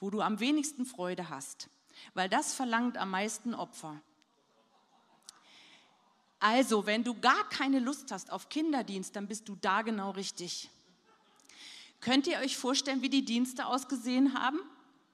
wo 0.00 0.10
du 0.10 0.20
am 0.20 0.40
wenigsten 0.40 0.86
Freude 0.86 1.28
hast, 1.28 1.68
weil 2.14 2.28
das 2.28 2.54
verlangt 2.54 2.96
am 2.96 3.10
meisten 3.10 3.54
Opfer. 3.54 4.02
Also, 6.46 6.84
wenn 6.84 7.02
du 7.04 7.18
gar 7.18 7.48
keine 7.48 7.78
Lust 7.78 8.12
hast 8.12 8.30
auf 8.30 8.50
Kinderdienst, 8.50 9.16
dann 9.16 9.26
bist 9.26 9.48
du 9.48 9.56
da 9.56 9.80
genau 9.80 10.10
richtig. 10.10 10.68
Könnt 12.02 12.26
ihr 12.26 12.36
euch 12.36 12.58
vorstellen, 12.58 13.00
wie 13.00 13.08
die 13.08 13.24
Dienste 13.24 13.64
ausgesehen 13.64 14.38
haben? 14.38 14.60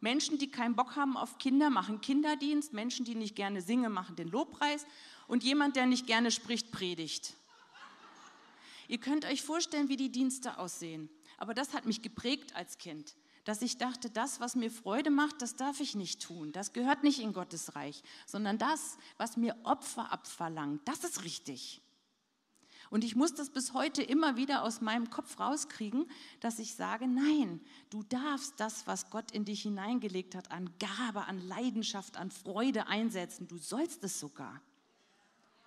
Menschen, 0.00 0.38
die 0.38 0.50
keinen 0.50 0.74
Bock 0.74 0.96
haben 0.96 1.16
auf 1.16 1.38
Kinder, 1.38 1.70
machen 1.70 2.00
Kinderdienst. 2.00 2.72
Menschen, 2.72 3.04
die 3.04 3.14
nicht 3.14 3.36
gerne 3.36 3.62
singen, 3.62 3.92
machen 3.92 4.16
den 4.16 4.26
Lobpreis 4.26 4.84
und 5.28 5.44
jemand, 5.44 5.76
der 5.76 5.86
nicht 5.86 6.08
gerne 6.08 6.32
spricht, 6.32 6.72
predigt. 6.72 7.34
Ihr 8.88 8.98
könnt 8.98 9.24
euch 9.24 9.42
vorstellen, 9.42 9.88
wie 9.88 9.96
die 9.96 10.10
Dienste 10.10 10.58
aussehen. 10.58 11.08
Aber 11.38 11.54
das 11.54 11.74
hat 11.74 11.86
mich 11.86 12.02
geprägt 12.02 12.56
als 12.56 12.76
Kind, 12.76 13.14
dass 13.44 13.62
ich 13.62 13.78
dachte, 13.78 14.10
das, 14.10 14.40
was 14.40 14.54
mir 14.54 14.70
Freude 14.70 15.10
macht, 15.10 15.42
das 15.42 15.56
darf 15.56 15.80
ich 15.80 15.94
nicht 15.94 16.22
tun. 16.22 16.52
Das 16.52 16.72
gehört 16.72 17.02
nicht 17.02 17.20
in 17.20 17.32
Gottes 17.32 17.74
Reich, 17.74 18.02
sondern 18.26 18.58
das, 18.58 18.98
was 19.16 19.36
mir 19.36 19.56
Opfer 19.64 20.12
abverlangt, 20.12 20.86
das 20.86 21.04
ist 21.04 21.24
richtig. 21.24 21.82
Und 22.90 23.04
ich 23.04 23.14
muss 23.14 23.34
das 23.34 23.50
bis 23.50 23.72
heute 23.72 24.02
immer 24.02 24.36
wieder 24.36 24.64
aus 24.64 24.80
meinem 24.80 25.10
Kopf 25.10 25.38
rauskriegen, 25.38 26.10
dass 26.40 26.58
ich 26.58 26.74
sage, 26.74 27.06
nein, 27.06 27.60
du 27.88 28.02
darfst 28.02 28.54
das, 28.58 28.88
was 28.88 29.10
Gott 29.10 29.30
in 29.30 29.44
dich 29.44 29.62
hineingelegt 29.62 30.34
hat, 30.34 30.50
an 30.50 30.68
Gabe, 30.80 31.24
an 31.26 31.40
Leidenschaft, 31.46 32.16
an 32.16 32.32
Freude 32.32 32.88
einsetzen. 32.88 33.46
Du 33.46 33.58
sollst 33.58 34.02
es 34.02 34.18
sogar. 34.18 34.60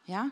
Ja? 0.06 0.32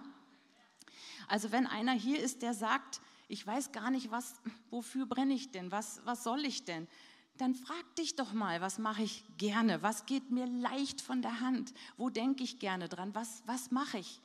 Also 1.29 1.53
wenn 1.53 1.65
einer 1.65 1.93
hier 1.93 2.19
ist, 2.19 2.41
der 2.41 2.53
sagt, 2.53 2.99
ich 3.29 3.47
weiß 3.47 3.71
gar 3.71 3.89
nicht, 3.89 4.11
was, 4.11 4.41
wofür 4.69 5.05
brenne 5.05 5.33
ich 5.33 5.49
denn, 5.51 5.71
was, 5.71 6.01
was 6.03 6.25
soll 6.25 6.43
ich 6.43 6.65
denn, 6.65 6.89
dann 7.37 7.55
frag 7.55 7.95
dich 7.95 8.15
doch 8.15 8.33
mal, 8.33 8.61
was 8.61 8.77
mache 8.77 9.03
ich 9.03 9.23
gerne, 9.37 9.81
was 9.81 10.05
geht 10.05 10.29
mir 10.31 10.45
leicht 10.45 11.01
von 11.01 11.21
der 11.21 11.39
Hand, 11.39 11.73
wo 11.97 12.09
denke 12.09 12.43
ich 12.43 12.59
gerne 12.59 12.87
dran, 12.87 13.15
was, 13.15 13.41
was 13.45 13.71
mache 13.71 13.99
ich? 13.99 14.21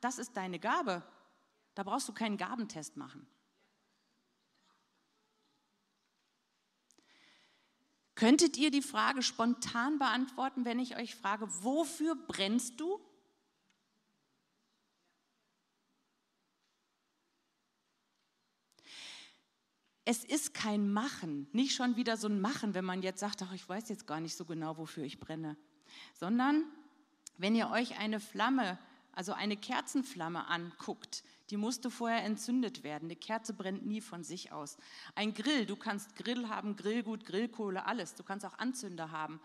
Das 0.00 0.18
ist 0.18 0.36
deine 0.36 0.58
Gabe. 0.58 1.02
Da 1.74 1.82
brauchst 1.82 2.08
du 2.08 2.12
keinen 2.12 2.36
Gabentest 2.36 2.96
machen. 2.96 3.26
Könntet 8.14 8.56
ihr 8.56 8.70
die 8.70 8.82
Frage 8.82 9.22
spontan 9.22 9.98
beantworten, 9.98 10.64
wenn 10.64 10.78
ich 10.78 10.96
euch 10.96 11.14
frage, 11.14 11.46
wofür 11.62 12.14
brennst 12.14 12.80
du? 12.80 12.98
Es 20.06 20.24
ist 20.24 20.54
kein 20.54 20.90
Machen, 20.92 21.48
nicht 21.52 21.74
schon 21.74 21.96
wieder 21.96 22.16
so 22.16 22.28
ein 22.28 22.40
Machen, 22.40 22.74
wenn 22.74 22.84
man 22.84 23.02
jetzt 23.02 23.18
sagt, 23.18 23.42
ach, 23.42 23.52
ich 23.52 23.68
weiß 23.68 23.88
jetzt 23.88 24.06
gar 24.06 24.20
nicht 24.20 24.36
so 24.36 24.44
genau, 24.44 24.78
wofür 24.78 25.04
ich 25.04 25.18
brenne, 25.18 25.56
sondern 26.14 26.64
wenn 27.38 27.56
ihr 27.56 27.70
euch 27.70 27.98
eine 27.98 28.20
Flamme, 28.20 28.78
also 29.12 29.32
eine 29.32 29.56
Kerzenflamme 29.56 30.46
anguckt, 30.46 31.24
die 31.50 31.56
musste 31.56 31.90
vorher 31.90 32.22
entzündet 32.22 32.84
werden. 32.84 33.06
Eine 33.06 33.16
Kerze 33.16 33.52
brennt 33.52 33.84
nie 33.84 34.00
von 34.00 34.22
sich 34.22 34.52
aus. 34.52 34.76
Ein 35.16 35.34
Grill, 35.34 35.66
du 35.66 35.74
kannst 35.74 36.14
Grill 36.16 36.48
haben, 36.48 36.76
Grillgut, 36.76 37.24
Grillkohle, 37.24 37.84
alles. 37.84 38.14
Du 38.14 38.22
kannst 38.22 38.46
auch 38.46 38.58
Anzünder 38.58 39.10
haben. 39.10 39.40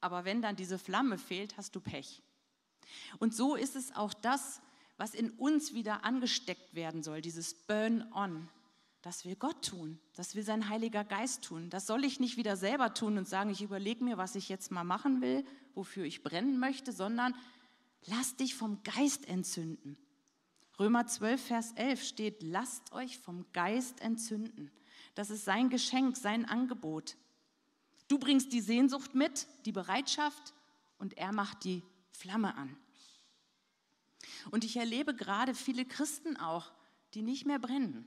Aber 0.00 0.24
wenn 0.24 0.42
dann 0.42 0.56
diese 0.56 0.78
Flamme 0.78 1.18
fehlt, 1.18 1.56
hast 1.56 1.76
du 1.76 1.80
Pech. 1.80 2.22
Und 3.18 3.34
so 3.34 3.54
ist 3.54 3.76
es 3.76 3.94
auch 3.94 4.14
das, 4.14 4.60
was 4.96 5.14
in 5.14 5.30
uns 5.30 5.72
wieder 5.72 6.04
angesteckt 6.04 6.74
werden 6.74 7.02
soll, 7.02 7.20
dieses 7.20 7.54
Burn-on. 7.54 8.48
Das 9.02 9.24
will 9.24 9.36
Gott 9.36 9.64
tun, 9.64 9.98
das 10.14 10.34
will 10.34 10.42
sein 10.42 10.68
Heiliger 10.68 11.04
Geist 11.04 11.44
tun. 11.44 11.70
Das 11.70 11.86
soll 11.86 12.04
ich 12.04 12.20
nicht 12.20 12.36
wieder 12.36 12.56
selber 12.56 12.92
tun 12.92 13.16
und 13.16 13.26
sagen, 13.26 13.50
ich 13.50 13.62
überlege 13.62 14.04
mir, 14.04 14.18
was 14.18 14.34
ich 14.34 14.50
jetzt 14.50 14.70
mal 14.70 14.84
machen 14.84 15.22
will, 15.22 15.44
wofür 15.74 16.04
ich 16.04 16.22
brennen 16.22 16.58
möchte, 16.58 16.92
sondern 16.92 17.34
lass 18.06 18.36
dich 18.36 18.54
vom 18.54 18.82
Geist 18.82 19.26
entzünden. 19.26 19.96
Römer 20.78 21.06
12, 21.06 21.42
Vers 21.42 21.72
11 21.76 22.04
steht, 22.04 22.42
lasst 22.42 22.92
euch 22.92 23.18
vom 23.18 23.50
Geist 23.52 24.02
entzünden. 24.02 24.70
Das 25.14 25.30
ist 25.30 25.46
sein 25.46 25.70
Geschenk, 25.70 26.16
sein 26.16 26.44
Angebot. 26.44 27.16
Du 28.06 28.18
bringst 28.18 28.52
die 28.52 28.60
Sehnsucht 28.60 29.14
mit, 29.14 29.46
die 29.64 29.72
Bereitschaft 29.72 30.52
und 30.98 31.16
er 31.16 31.32
macht 31.32 31.64
die 31.64 31.82
Flamme 32.12 32.54
an. 32.54 32.76
Und 34.50 34.64
ich 34.64 34.76
erlebe 34.76 35.14
gerade 35.14 35.54
viele 35.54 35.86
Christen 35.86 36.36
auch, 36.36 36.70
die 37.14 37.22
nicht 37.22 37.46
mehr 37.46 37.58
brennen 37.58 38.06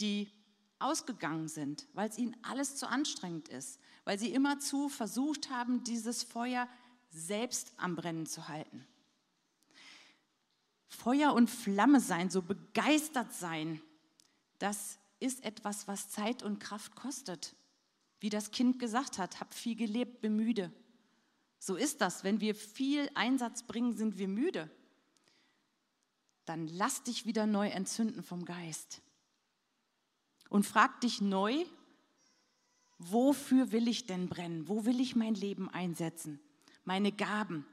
die 0.00 0.30
ausgegangen 0.78 1.48
sind, 1.48 1.86
weil 1.94 2.08
es 2.08 2.18
ihnen 2.18 2.36
alles 2.42 2.76
zu 2.76 2.88
anstrengend 2.88 3.48
ist, 3.48 3.80
weil 4.04 4.18
sie 4.18 4.32
immerzu 4.32 4.88
versucht 4.88 5.50
haben, 5.50 5.84
dieses 5.84 6.22
Feuer 6.22 6.68
selbst 7.10 7.72
am 7.76 7.96
Brennen 7.96 8.26
zu 8.26 8.48
halten. 8.48 8.86
Feuer 10.88 11.32
und 11.32 11.48
Flamme 11.48 12.00
sein, 12.00 12.30
so 12.30 12.42
begeistert 12.42 13.32
sein, 13.32 13.80
das 14.58 14.98
ist 15.18 15.44
etwas, 15.44 15.88
was 15.88 16.10
Zeit 16.10 16.42
und 16.42 16.58
Kraft 16.58 16.94
kostet. 16.94 17.54
Wie 18.20 18.30
das 18.30 18.50
Kind 18.50 18.78
gesagt 18.78 19.18
hat, 19.18 19.40
hab 19.40 19.52
viel 19.52 19.76
gelebt, 19.76 20.20
bin 20.20 20.36
müde. 20.36 20.72
So 21.58 21.76
ist 21.76 22.00
das. 22.00 22.22
Wenn 22.22 22.40
wir 22.40 22.54
viel 22.54 23.10
Einsatz 23.14 23.62
bringen, 23.62 23.96
sind 23.96 24.18
wir 24.18 24.28
müde. 24.28 24.70
Dann 26.44 26.68
lass 26.68 27.02
dich 27.02 27.26
wieder 27.26 27.46
neu 27.46 27.68
entzünden 27.68 28.22
vom 28.22 28.44
Geist 28.44 29.02
und 30.56 30.64
frag 30.64 31.02
dich 31.02 31.20
neu, 31.20 31.66
wofür 32.96 33.72
will 33.72 33.88
ich 33.88 34.06
denn 34.06 34.30
brennen? 34.30 34.68
Wo 34.68 34.86
will 34.86 35.00
ich 35.00 35.14
mein 35.14 35.34
Leben 35.34 35.68
einsetzen? 35.68 36.40
Meine 36.86 37.12
Gaben. 37.12 37.66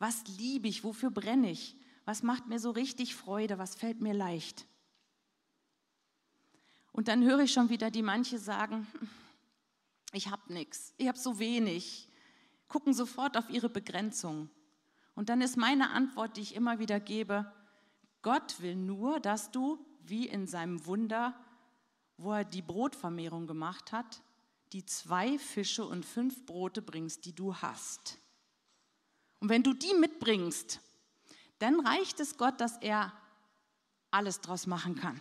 Was 0.00 0.26
liebe 0.26 0.66
ich? 0.66 0.82
Wofür 0.82 1.12
brenne 1.12 1.52
ich? 1.52 1.76
Was 2.04 2.24
macht 2.24 2.48
mir 2.48 2.58
so 2.58 2.72
richtig 2.72 3.14
Freude? 3.14 3.58
Was 3.58 3.76
fällt 3.76 4.00
mir 4.00 4.14
leicht? 4.14 4.66
Und 6.90 7.06
dann 7.06 7.22
höre 7.22 7.38
ich 7.38 7.52
schon 7.52 7.68
wieder 7.68 7.92
die 7.92 8.02
manche 8.02 8.40
sagen, 8.40 8.88
ich 10.12 10.28
habe 10.28 10.52
nichts, 10.52 10.92
ich 10.96 11.06
habe 11.06 11.18
so 11.18 11.38
wenig, 11.38 12.08
gucken 12.66 12.94
sofort 12.94 13.36
auf 13.36 13.48
ihre 13.48 13.68
Begrenzung. 13.68 14.50
Und 15.14 15.28
dann 15.28 15.40
ist 15.40 15.56
meine 15.56 15.90
Antwort, 15.90 16.36
die 16.36 16.40
ich 16.40 16.56
immer 16.56 16.80
wieder 16.80 16.98
gebe, 16.98 17.52
Gott 18.22 18.60
will 18.60 18.74
nur, 18.74 19.20
dass 19.20 19.52
du, 19.52 19.78
wie 20.02 20.26
in 20.26 20.48
seinem 20.48 20.84
Wunder, 20.84 21.38
wo 22.16 22.32
er 22.32 22.44
die 22.44 22.62
Brotvermehrung 22.62 23.46
gemacht 23.46 23.92
hat, 23.92 24.22
die 24.72 24.84
zwei 24.84 25.38
Fische 25.38 25.84
und 25.84 26.04
fünf 26.04 26.46
Brote 26.46 26.82
bringst, 26.82 27.24
die 27.24 27.34
du 27.34 27.54
hast. 27.56 28.18
Und 29.40 29.48
wenn 29.48 29.62
du 29.62 29.72
die 29.72 29.94
mitbringst, 29.94 30.80
dann 31.58 31.80
reicht 31.80 32.20
es 32.20 32.36
Gott, 32.36 32.60
dass 32.60 32.76
er 32.78 33.12
alles 34.10 34.40
draus 34.40 34.66
machen 34.66 34.94
kann. 34.94 35.20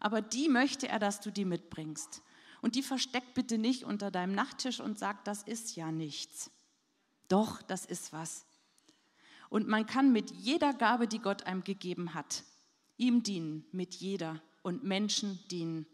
Aber 0.00 0.22
die 0.22 0.48
möchte 0.48 0.88
er, 0.88 0.98
dass 0.98 1.20
du 1.20 1.30
die 1.30 1.44
mitbringst. 1.44 2.22
Und 2.60 2.74
die 2.74 2.82
versteckt 2.82 3.34
bitte 3.34 3.58
nicht 3.58 3.84
unter 3.84 4.10
deinem 4.10 4.34
Nachttisch 4.34 4.80
und 4.80 4.98
sagt, 4.98 5.26
das 5.26 5.42
ist 5.42 5.76
ja 5.76 5.92
nichts. 5.92 6.50
Doch, 7.28 7.62
das 7.62 7.84
ist 7.84 8.12
was. 8.12 8.46
Und 9.48 9.68
man 9.68 9.86
kann 9.86 10.12
mit 10.12 10.30
jeder 10.30 10.74
Gabe, 10.74 11.08
die 11.08 11.20
Gott 11.20 11.44
einem 11.44 11.64
gegeben 11.64 12.14
hat, 12.14 12.44
ihm 12.96 13.22
dienen, 13.22 13.64
mit 13.72 13.94
jeder 13.94 14.42
und 14.62 14.84
Menschen 14.84 15.38
dienen. 15.48 15.86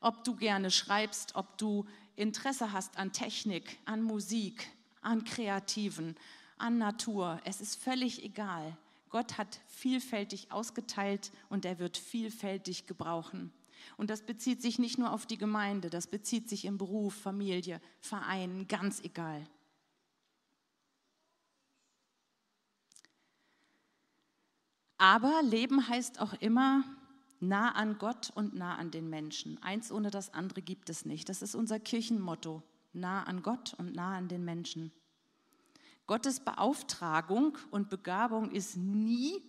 Ob 0.00 0.24
du 0.24 0.36
gerne 0.36 0.70
schreibst, 0.70 1.34
ob 1.34 1.58
du 1.58 1.86
Interesse 2.16 2.72
hast 2.72 2.98
an 2.98 3.12
Technik, 3.12 3.78
an 3.84 4.02
Musik, 4.02 4.68
an 5.00 5.24
Kreativen, 5.24 6.16
an 6.58 6.78
Natur, 6.78 7.40
es 7.44 7.60
ist 7.60 7.76
völlig 7.76 8.24
egal. 8.24 8.76
Gott 9.10 9.38
hat 9.38 9.60
vielfältig 9.68 10.50
ausgeteilt 10.50 11.30
und 11.48 11.64
er 11.64 11.78
wird 11.78 11.96
vielfältig 11.96 12.86
gebrauchen. 12.86 13.52
Und 13.96 14.10
das 14.10 14.22
bezieht 14.22 14.62
sich 14.62 14.78
nicht 14.78 14.98
nur 14.98 15.12
auf 15.12 15.26
die 15.26 15.38
Gemeinde, 15.38 15.90
das 15.90 16.06
bezieht 16.06 16.48
sich 16.48 16.64
im 16.64 16.78
Beruf, 16.78 17.14
Familie, 17.14 17.80
Verein, 18.00 18.66
ganz 18.68 19.00
egal. 19.00 19.46
Aber 24.98 25.42
Leben 25.42 25.88
heißt 25.88 26.20
auch 26.20 26.32
immer 26.34 26.82
nah 27.40 27.70
an 27.72 27.98
Gott 27.98 28.30
und 28.34 28.54
nah 28.54 28.76
an 28.76 28.90
den 28.90 29.08
Menschen. 29.08 29.62
Eins 29.62 29.92
ohne 29.92 30.10
das 30.10 30.32
andere 30.34 30.62
gibt 30.62 30.90
es 30.90 31.04
nicht. 31.04 31.28
Das 31.28 31.42
ist 31.42 31.54
unser 31.54 31.78
Kirchenmotto. 31.78 32.62
Nah 32.92 33.24
an 33.24 33.42
Gott 33.42 33.74
und 33.78 33.94
nah 33.94 34.16
an 34.16 34.28
den 34.28 34.44
Menschen. 34.44 34.92
Gottes 36.06 36.40
Beauftragung 36.40 37.58
und 37.70 37.90
Begabung 37.90 38.50
ist 38.50 38.76
nie 38.76 39.42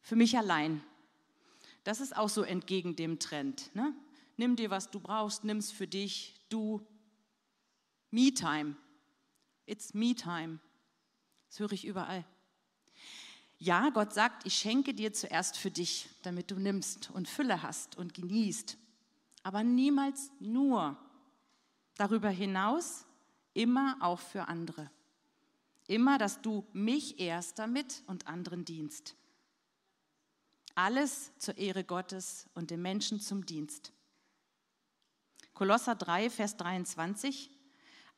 für 0.00 0.16
mich 0.16 0.36
allein. 0.36 0.82
Das 1.82 2.00
ist 2.00 2.16
auch 2.16 2.28
so 2.28 2.42
entgegen 2.42 2.96
dem 2.96 3.18
Trend. 3.18 3.74
Ne? 3.74 3.94
Nimm 4.36 4.56
dir, 4.56 4.70
was 4.70 4.90
du 4.90 5.00
brauchst, 5.00 5.44
nimm 5.44 5.58
es 5.58 5.70
für 5.70 5.86
dich, 5.86 6.34
du. 6.48 6.86
Me-Time. 8.10 8.76
It's 9.66 9.94
Me-Time. 9.94 10.60
Das 11.48 11.58
höre 11.58 11.72
ich 11.72 11.86
überall. 11.86 12.24
Ja, 13.64 13.88
Gott 13.88 14.12
sagt, 14.12 14.44
ich 14.46 14.56
schenke 14.56 14.92
dir 14.92 15.14
zuerst 15.14 15.56
für 15.56 15.70
dich, 15.70 16.10
damit 16.22 16.50
du 16.50 16.56
nimmst 16.56 17.08
und 17.12 17.26
Fülle 17.26 17.62
hast 17.62 17.96
und 17.96 18.12
genießt. 18.12 18.76
Aber 19.42 19.64
niemals 19.64 20.30
nur. 20.38 20.98
Darüber 21.96 22.28
hinaus 22.28 23.06
immer 23.54 23.96
auch 24.00 24.20
für 24.20 24.48
andere. 24.48 24.90
Immer, 25.86 26.18
dass 26.18 26.42
du 26.42 26.66
mich 26.74 27.18
erst 27.18 27.58
damit 27.58 28.02
und 28.06 28.26
anderen 28.26 28.66
dienst. 28.66 29.16
Alles 30.74 31.32
zur 31.38 31.56
Ehre 31.56 31.84
Gottes 31.84 32.46
und 32.52 32.70
dem 32.70 32.82
Menschen 32.82 33.18
zum 33.18 33.46
Dienst. 33.46 33.94
Kolosser 35.54 35.94
3, 35.94 36.28
Vers 36.28 36.58
23. 36.58 37.48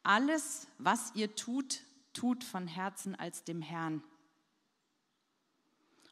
Alles, 0.02 0.66
was 0.78 1.14
ihr 1.14 1.36
tut, 1.36 1.82
tut 2.12 2.42
von 2.42 2.66
Herzen 2.66 3.14
als 3.14 3.44
dem 3.44 3.62
Herrn. 3.62 4.02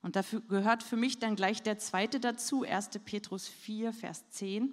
Und 0.05 0.17
dafür 0.17 0.43
gehört 0.43 0.83
für 0.83 0.99
mich 0.99 1.19
dann 1.19 1.35
gleich 1.35 1.62
der 1.62 1.79
zweite 1.79 2.21
dazu, 2.21 2.62
1. 2.62 2.90
Petrus 3.07 3.49
4, 3.49 3.90
Vers 3.95 4.29
10. 4.33 4.71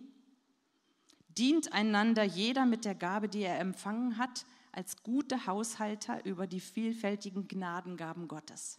Dient 1.30 1.72
einander 1.72 2.24
jeder 2.24 2.66
mit 2.66 2.84
der 2.84 2.96
Gabe, 2.96 3.30
die 3.30 3.44
er 3.44 3.58
empfangen 3.62 4.18
hat, 4.18 4.46
als 4.74 5.04
gute 5.04 5.46
Haushalter 5.46 6.26
über 6.26 6.48
die 6.48 6.60
vielfältigen 6.60 7.48
Gnadengaben 7.48 8.28
Gottes. 8.28 8.78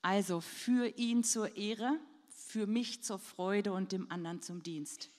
Also 0.00 0.40
für 0.40 0.86
ihn 0.96 1.24
zur 1.24 1.58
Ehre, 1.58 1.98
für 2.30 2.66
mich 2.66 3.04
zur 3.04 3.18
Freude 3.18 3.74
und 3.74 3.92
dem 3.92 4.10
anderen 4.10 4.40
zum 4.40 4.62
Dienst. 4.62 5.10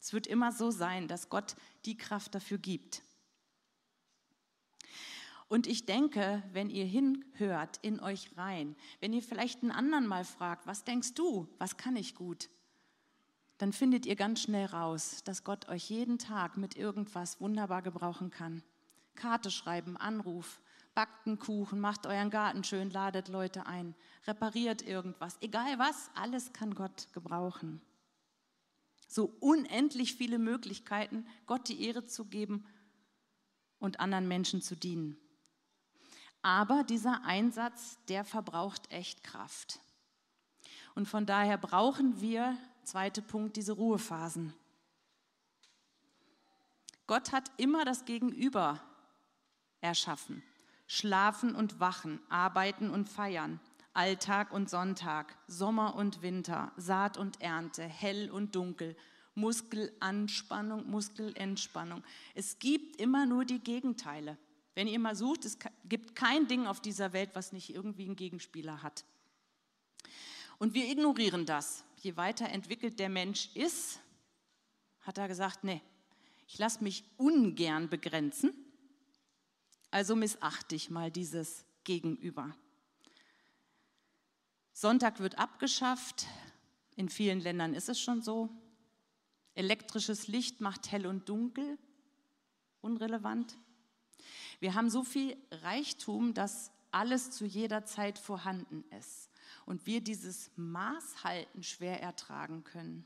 Es 0.00 0.14
wird 0.14 0.26
immer 0.26 0.52
so 0.52 0.70
sein, 0.70 1.06
dass 1.06 1.28
Gott 1.28 1.54
die 1.84 1.98
Kraft 1.98 2.34
dafür 2.34 2.56
gibt. 2.56 3.02
Und 5.48 5.66
ich 5.66 5.86
denke, 5.86 6.42
wenn 6.52 6.70
ihr 6.70 6.84
hinhört 6.84 7.78
in 7.82 8.00
euch 8.00 8.36
rein, 8.36 8.74
wenn 9.00 9.12
ihr 9.12 9.22
vielleicht 9.22 9.62
einen 9.62 9.70
anderen 9.70 10.06
mal 10.06 10.24
fragt, 10.24 10.66
was 10.66 10.84
denkst 10.84 11.14
du, 11.14 11.48
was 11.58 11.76
kann 11.76 11.94
ich 11.94 12.16
gut, 12.16 12.50
dann 13.58 13.72
findet 13.72 14.06
ihr 14.06 14.16
ganz 14.16 14.42
schnell 14.42 14.66
raus, 14.66 15.22
dass 15.24 15.44
Gott 15.44 15.68
euch 15.68 15.88
jeden 15.88 16.18
Tag 16.18 16.56
mit 16.56 16.76
irgendwas 16.76 17.40
wunderbar 17.40 17.82
gebrauchen 17.82 18.30
kann. 18.30 18.62
Karte 19.14 19.50
schreiben, 19.50 19.96
Anruf, 19.96 20.60
backt 20.94 21.26
einen 21.26 21.38
Kuchen, 21.38 21.80
macht 21.80 22.06
euren 22.06 22.30
Garten 22.30 22.64
schön, 22.64 22.90
ladet 22.90 23.28
Leute 23.28 23.66
ein, 23.66 23.94
repariert 24.26 24.82
irgendwas, 24.82 25.38
egal 25.40 25.78
was, 25.78 26.10
alles 26.14 26.52
kann 26.52 26.74
Gott 26.74 27.08
gebrauchen. 27.12 27.80
So 29.06 29.36
unendlich 29.40 30.14
viele 30.14 30.38
Möglichkeiten, 30.38 31.26
Gott 31.46 31.68
die 31.68 31.82
Ehre 31.82 32.04
zu 32.04 32.24
geben 32.24 32.66
und 33.78 34.00
anderen 34.00 34.26
Menschen 34.26 34.60
zu 34.60 34.74
dienen. 34.74 35.16
Aber 36.46 36.84
dieser 36.84 37.24
Einsatz, 37.24 37.98
der 38.06 38.24
verbraucht 38.24 38.92
echt 38.92 39.24
Kraft. 39.24 39.80
Und 40.94 41.08
von 41.08 41.26
daher 41.26 41.58
brauchen 41.58 42.20
wir 42.20 42.56
Zweiter 42.84 43.20
Punkt, 43.20 43.56
diese 43.56 43.72
Ruhephasen. 43.72 44.54
Gott 47.08 47.32
hat 47.32 47.50
immer 47.56 47.84
das 47.84 48.04
Gegenüber 48.04 48.80
erschaffen. 49.80 50.40
Schlafen 50.86 51.56
und 51.56 51.80
wachen, 51.80 52.20
arbeiten 52.28 52.90
und 52.90 53.08
feiern, 53.08 53.58
Alltag 53.92 54.52
und 54.52 54.70
Sonntag, 54.70 55.36
Sommer 55.48 55.96
und 55.96 56.22
Winter, 56.22 56.70
Saat 56.76 57.18
und 57.18 57.40
Ernte, 57.40 57.82
hell 57.82 58.30
und 58.30 58.54
dunkel, 58.54 58.96
Muskelanspannung, 59.34 60.88
Muskelentspannung. 60.88 62.04
Es 62.36 62.60
gibt 62.60 63.00
immer 63.00 63.26
nur 63.26 63.44
die 63.44 63.58
Gegenteile. 63.58 64.38
Wenn 64.76 64.86
ihr 64.86 65.00
mal 65.00 65.16
sucht, 65.16 65.44
es 65.44 65.58
gibt 65.86 66.14
kein 66.14 66.46
Ding 66.46 66.68
auf 66.68 66.80
dieser 66.80 67.12
Welt, 67.12 67.30
was 67.34 67.50
nicht 67.50 67.74
irgendwie 67.74 68.04
einen 68.04 68.14
Gegenspieler 68.14 68.84
hat. 68.84 69.04
Und 70.58 70.74
wir 70.74 70.88
ignorieren 70.88 71.46
das 71.46 71.82
je 72.06 72.16
weiter 72.16 72.48
entwickelt 72.48 73.00
der 73.00 73.08
Mensch 73.08 73.50
ist, 73.54 73.98
hat 75.00 75.18
er 75.18 75.26
gesagt, 75.26 75.64
nee, 75.64 75.82
ich 76.46 76.56
lasse 76.56 76.84
mich 76.84 77.04
ungern 77.16 77.88
begrenzen, 77.88 78.52
also 79.90 80.14
missachte 80.14 80.76
ich 80.76 80.88
mal 80.88 81.10
dieses 81.10 81.64
Gegenüber. 81.82 82.56
Sonntag 84.72 85.18
wird 85.18 85.36
abgeschafft, 85.36 86.26
in 86.94 87.08
vielen 87.08 87.40
Ländern 87.40 87.74
ist 87.74 87.88
es 87.88 88.00
schon 88.00 88.22
so. 88.22 88.50
Elektrisches 89.54 90.28
Licht 90.28 90.60
macht 90.60 90.92
hell 90.92 91.06
und 91.06 91.28
dunkel, 91.28 91.78
unrelevant. 92.82 93.58
Wir 94.60 94.74
haben 94.74 94.90
so 94.90 95.04
viel 95.04 95.36
Reichtum, 95.50 96.34
dass 96.34 96.70
alles 96.90 97.30
zu 97.30 97.44
jeder 97.44 97.84
Zeit 97.84 98.18
vorhanden 98.18 98.84
ist 98.98 99.30
und 99.66 99.86
wir 99.86 100.00
dieses 100.00 100.50
Maßhalten 100.56 101.62
schwer 101.62 102.02
ertragen 102.02 102.64
können. 102.64 103.04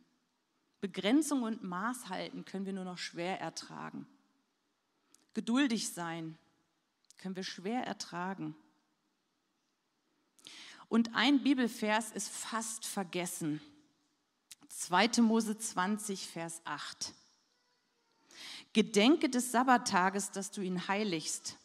Begrenzung 0.81 1.43
und 1.43 1.63
Maßhalten 1.63 2.45
können 2.45 2.67
wir 2.67 2.73
nur 2.73 2.85
noch 2.85 2.99
schwer 2.99 3.41
ertragen. 3.41 4.07
Geduldig 5.35 5.93
sein 5.93 6.39
können 7.19 7.37
wir 7.37 7.45
schwer 7.45 7.85
ertragen. 7.85 8.55
Und 10.89 11.15
ein 11.15 11.43
Bibelvers 11.43 12.11
ist 12.11 12.29
fast 12.29 12.87
vergessen. 12.87 13.61
2. 14.69 15.21
Mose 15.21 15.57
20, 15.57 16.27
Vers 16.27 16.63
8. 16.65 17.13
Gedenke 18.73 19.29
des 19.29 19.51
Sabbattages, 19.51 20.31
dass 20.31 20.51
du 20.51 20.61
ihn 20.61 20.87
heiligst. 20.87 21.59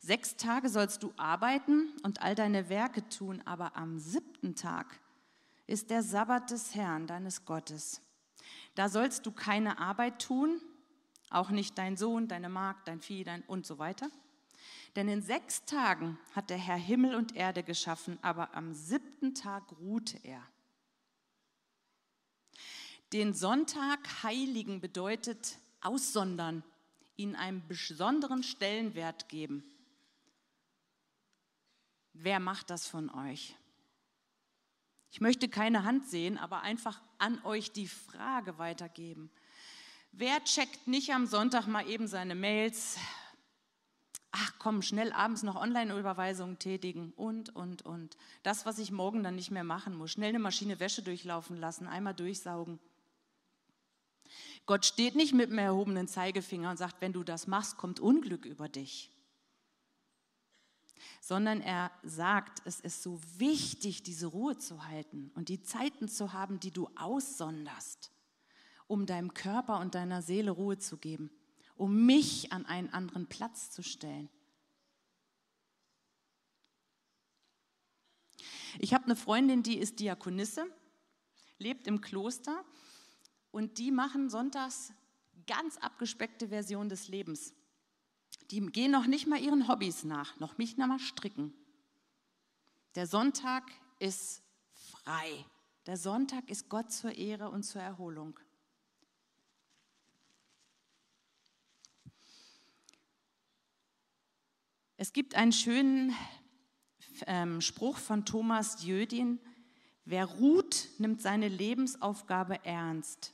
Sechs 0.00 0.36
Tage 0.36 0.68
sollst 0.68 1.02
du 1.02 1.12
arbeiten 1.16 1.92
und 2.02 2.20
all 2.22 2.34
deine 2.34 2.68
Werke 2.68 3.08
tun, 3.08 3.42
aber 3.44 3.76
am 3.76 3.98
siebten 3.98 4.54
Tag 4.54 5.00
ist 5.66 5.90
der 5.90 6.02
Sabbat 6.02 6.50
des 6.50 6.74
Herrn, 6.74 7.06
deines 7.06 7.44
Gottes. 7.44 8.00
Da 8.74 8.88
sollst 8.88 9.26
du 9.26 9.32
keine 9.32 9.78
Arbeit 9.78 10.22
tun, 10.22 10.60
auch 11.30 11.50
nicht 11.50 11.76
dein 11.78 11.96
Sohn, 11.96 12.28
deine 12.28 12.48
Magd, 12.48 12.86
dein 12.86 13.00
Vieh 13.00 13.24
dein 13.24 13.42
und 13.42 13.66
so 13.66 13.78
weiter. 13.78 14.10
Denn 14.94 15.08
in 15.08 15.22
sechs 15.22 15.64
Tagen 15.64 16.18
hat 16.32 16.50
der 16.50 16.58
Herr 16.58 16.76
Himmel 16.76 17.14
und 17.14 17.36
Erde 17.36 17.62
geschaffen, 17.62 18.18
aber 18.22 18.54
am 18.54 18.72
siebten 18.72 19.34
Tag 19.34 19.64
ruhte 19.80 20.18
er. 20.22 20.42
Den 23.12 23.34
Sonntag 23.34 24.22
heiligen 24.22 24.80
bedeutet 24.80 25.58
aussondern, 25.80 26.62
ihnen 27.16 27.36
einen 27.36 27.66
besonderen 27.66 28.42
Stellenwert 28.42 29.28
geben. 29.28 29.64
Wer 32.12 32.40
macht 32.40 32.70
das 32.70 32.86
von 32.86 33.10
euch? 33.10 33.54
Ich 35.10 35.20
möchte 35.20 35.48
keine 35.48 35.84
Hand 35.84 36.06
sehen, 36.06 36.38
aber 36.38 36.62
einfach 36.62 37.00
an 37.18 37.42
euch 37.44 37.72
die 37.72 37.88
Frage 37.88 38.58
weitergeben. 38.58 39.30
Wer 40.12 40.42
checkt 40.44 40.86
nicht 40.86 41.12
am 41.12 41.26
Sonntag 41.26 41.66
mal 41.66 41.88
eben 41.88 42.08
seine 42.08 42.34
Mails? 42.34 42.98
Ach 44.32 44.52
komm, 44.58 44.82
schnell 44.82 45.12
abends 45.12 45.42
noch 45.42 45.56
Online-Überweisungen 45.56 46.58
tätigen 46.58 47.12
und, 47.16 47.54
und, 47.56 47.82
und. 47.82 48.16
Das, 48.42 48.66
was 48.66 48.78
ich 48.78 48.90
morgen 48.90 49.22
dann 49.22 49.36
nicht 49.36 49.50
mehr 49.50 49.64
machen 49.64 49.96
muss. 49.96 50.12
Schnell 50.12 50.30
eine 50.30 50.38
Maschine 50.38 50.80
Wäsche 50.80 51.02
durchlaufen 51.02 51.56
lassen, 51.56 51.86
einmal 51.86 52.14
durchsaugen. 52.14 52.78
Gott 54.66 54.84
steht 54.84 55.14
nicht 55.14 55.32
mit 55.32 55.50
dem 55.50 55.58
erhobenen 55.58 56.08
Zeigefinger 56.08 56.70
und 56.70 56.76
sagt, 56.76 57.00
wenn 57.00 57.12
du 57.12 57.22
das 57.22 57.46
machst, 57.46 57.76
kommt 57.76 58.00
Unglück 58.00 58.44
über 58.44 58.68
dich. 58.68 59.12
Sondern 61.20 61.60
er 61.60 61.92
sagt, 62.02 62.62
es 62.64 62.80
ist 62.80 63.02
so 63.02 63.20
wichtig, 63.38 64.02
diese 64.02 64.26
Ruhe 64.26 64.58
zu 64.58 64.84
halten 64.86 65.30
und 65.34 65.48
die 65.48 65.62
Zeiten 65.62 66.08
zu 66.08 66.32
haben, 66.32 66.58
die 66.58 66.72
du 66.72 66.90
aussonderst, 66.96 68.10
um 68.88 69.06
deinem 69.06 69.34
Körper 69.34 69.78
und 69.78 69.94
deiner 69.94 70.20
Seele 70.20 70.50
Ruhe 70.50 70.78
zu 70.78 70.96
geben, 70.96 71.30
um 71.76 72.04
mich 72.04 72.52
an 72.52 72.66
einen 72.66 72.90
anderen 72.90 73.28
Platz 73.28 73.70
zu 73.70 73.84
stellen. 73.84 74.28
Ich 78.78 78.94
habe 78.94 79.04
eine 79.04 79.16
Freundin, 79.16 79.62
die 79.62 79.78
ist 79.78 80.00
Diakonisse, 80.00 80.66
lebt 81.58 81.86
im 81.86 82.00
Kloster 82.00 82.64
und 83.56 83.78
die 83.78 83.90
machen 83.90 84.28
sonntags 84.28 84.92
ganz 85.46 85.78
abgespeckte 85.78 86.48
Version 86.48 86.90
des 86.90 87.08
Lebens. 87.08 87.54
Die 88.50 88.60
gehen 88.60 88.90
noch 88.90 89.06
nicht 89.06 89.26
mal 89.26 89.40
ihren 89.40 89.66
Hobbys 89.66 90.04
nach, 90.04 90.38
noch 90.38 90.58
nicht 90.58 90.76
mal 90.76 90.98
stricken. 90.98 91.54
Der 92.96 93.06
Sonntag 93.06 93.64
ist 93.98 94.42
frei. 94.74 95.46
Der 95.86 95.96
Sonntag 95.96 96.50
ist 96.50 96.68
Gott 96.68 96.92
zur 96.92 97.16
Ehre 97.16 97.48
und 97.48 97.62
zur 97.62 97.80
Erholung. 97.80 98.38
Es 104.98 105.14
gibt 105.14 105.34
einen 105.34 105.52
schönen 105.52 106.14
ähm, 107.26 107.62
Spruch 107.62 107.96
von 107.96 108.26
Thomas 108.26 108.84
Jödin, 108.84 109.40
wer 110.04 110.26
ruht, 110.26 110.88
nimmt 110.98 111.22
seine 111.22 111.48
Lebensaufgabe 111.48 112.62
ernst. 112.62 113.32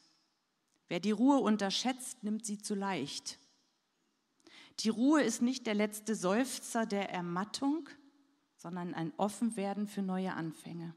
Wer 0.93 1.01
die 1.01 1.11
Ruhe 1.11 1.39
unterschätzt, 1.39 2.23
nimmt 2.23 2.45
sie 2.45 2.59
zu 2.59 2.75
leicht. 2.75 3.39
Die 4.81 4.91
Ruhe 4.91 5.23
ist 5.23 5.41
nicht 5.41 5.67
der 5.67 5.73
letzte 5.73 6.15
Seufzer 6.15 6.85
der 6.85 7.09
Ermattung, 7.09 7.89
sondern 8.59 8.93
ein 8.93 9.11
Offenwerden 9.17 9.87
für 9.87 10.03
neue 10.03 10.35
Anfänge. 10.35 10.95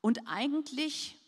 Und 0.00 0.20
eigentlich 0.28 1.20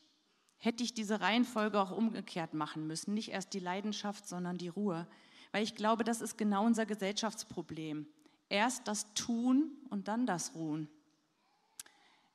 hätte 0.58 0.84
ich 0.84 0.94
diese 0.94 1.20
Reihenfolge 1.20 1.80
auch 1.80 1.90
umgekehrt 1.90 2.54
machen 2.54 2.86
müssen. 2.86 3.12
Nicht 3.12 3.32
erst 3.32 3.52
die 3.52 3.58
Leidenschaft, 3.58 4.28
sondern 4.28 4.56
die 4.56 4.68
Ruhe. 4.68 5.08
Weil 5.50 5.64
ich 5.64 5.74
glaube, 5.74 6.04
das 6.04 6.20
ist 6.20 6.38
genau 6.38 6.64
unser 6.64 6.86
Gesellschaftsproblem. 6.86 8.06
Erst 8.48 8.86
das 8.86 9.14
Tun 9.14 9.72
und 9.90 10.06
dann 10.06 10.26
das 10.26 10.54
Ruhen. 10.54 10.88